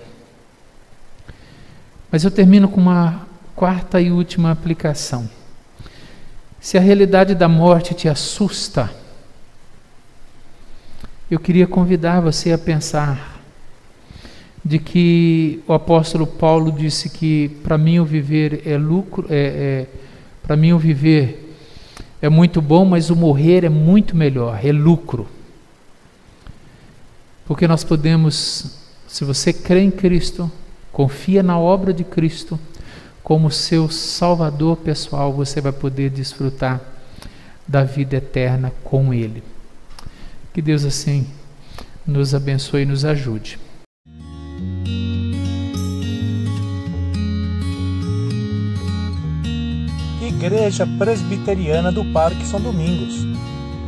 Mas 2.11 2.23
eu 2.23 2.31
termino 2.31 2.67
com 2.67 2.79
uma 2.79 3.27
quarta 3.55 3.99
e 3.99 4.11
última 4.11 4.51
aplicação. 4.51 5.29
Se 6.59 6.77
a 6.77 6.81
realidade 6.81 7.33
da 7.33 7.47
morte 7.47 7.93
te 7.93 8.09
assusta, 8.09 8.91
eu 11.29 11.39
queria 11.39 11.67
convidar 11.67 12.19
você 12.19 12.51
a 12.51 12.57
pensar 12.57 13.38
de 14.63 14.79
que 14.79 15.63
o 15.67 15.73
apóstolo 15.73 16.27
Paulo 16.27 16.71
disse 16.71 17.09
que 17.09 17.49
para 17.63 17.77
mim 17.77 17.99
o 17.99 18.05
viver 18.05 18.61
é 18.65 18.77
lucro, 18.77 19.25
é, 19.29 19.35
é 19.35 19.87
para 20.43 20.55
mim 20.55 20.73
o 20.73 20.79
viver 20.79 21.55
é 22.21 22.27
muito 22.27 22.61
bom, 22.61 22.83
mas 22.83 23.09
o 23.09 23.15
morrer 23.15 23.63
é 23.63 23.69
muito 23.69 24.15
melhor, 24.15 24.59
é 24.63 24.71
lucro. 24.71 25.27
Porque 27.45 27.67
nós 27.67 27.83
podemos, 27.83 28.77
se 29.07 29.23
você 29.23 29.53
crê 29.53 29.81
em 29.81 29.91
Cristo, 29.91 30.51
confia 30.91 31.41
na 31.41 31.57
obra 31.57 31.93
de 31.93 32.03
Cristo, 32.03 32.59
como 33.23 33.51
seu 33.51 33.89
salvador 33.89 34.77
pessoal, 34.77 35.31
você 35.31 35.61
vai 35.61 35.71
poder 35.71 36.09
desfrutar 36.09 36.81
da 37.67 37.83
vida 37.83 38.17
eterna 38.17 38.73
com 38.83 39.13
Ele. 39.13 39.43
Que 40.53 40.61
Deus 40.61 40.83
assim 40.83 41.27
nos 42.05 42.33
abençoe 42.33 42.81
e 42.81 42.85
nos 42.85 43.05
ajude. 43.05 43.59
Igreja 50.21 50.87
Presbiteriana 50.97 51.91
do 51.91 52.05
Parque 52.05 52.45
São 52.45 52.61
Domingos, 52.61 53.25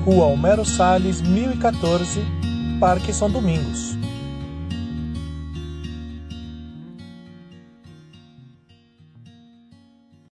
Rua 0.05 0.25
Homero 0.25 0.65
Salles, 0.65 1.21
1014, 1.21 2.21
Parque 2.79 3.13
São 3.13 3.29
Domingos 3.29 4.00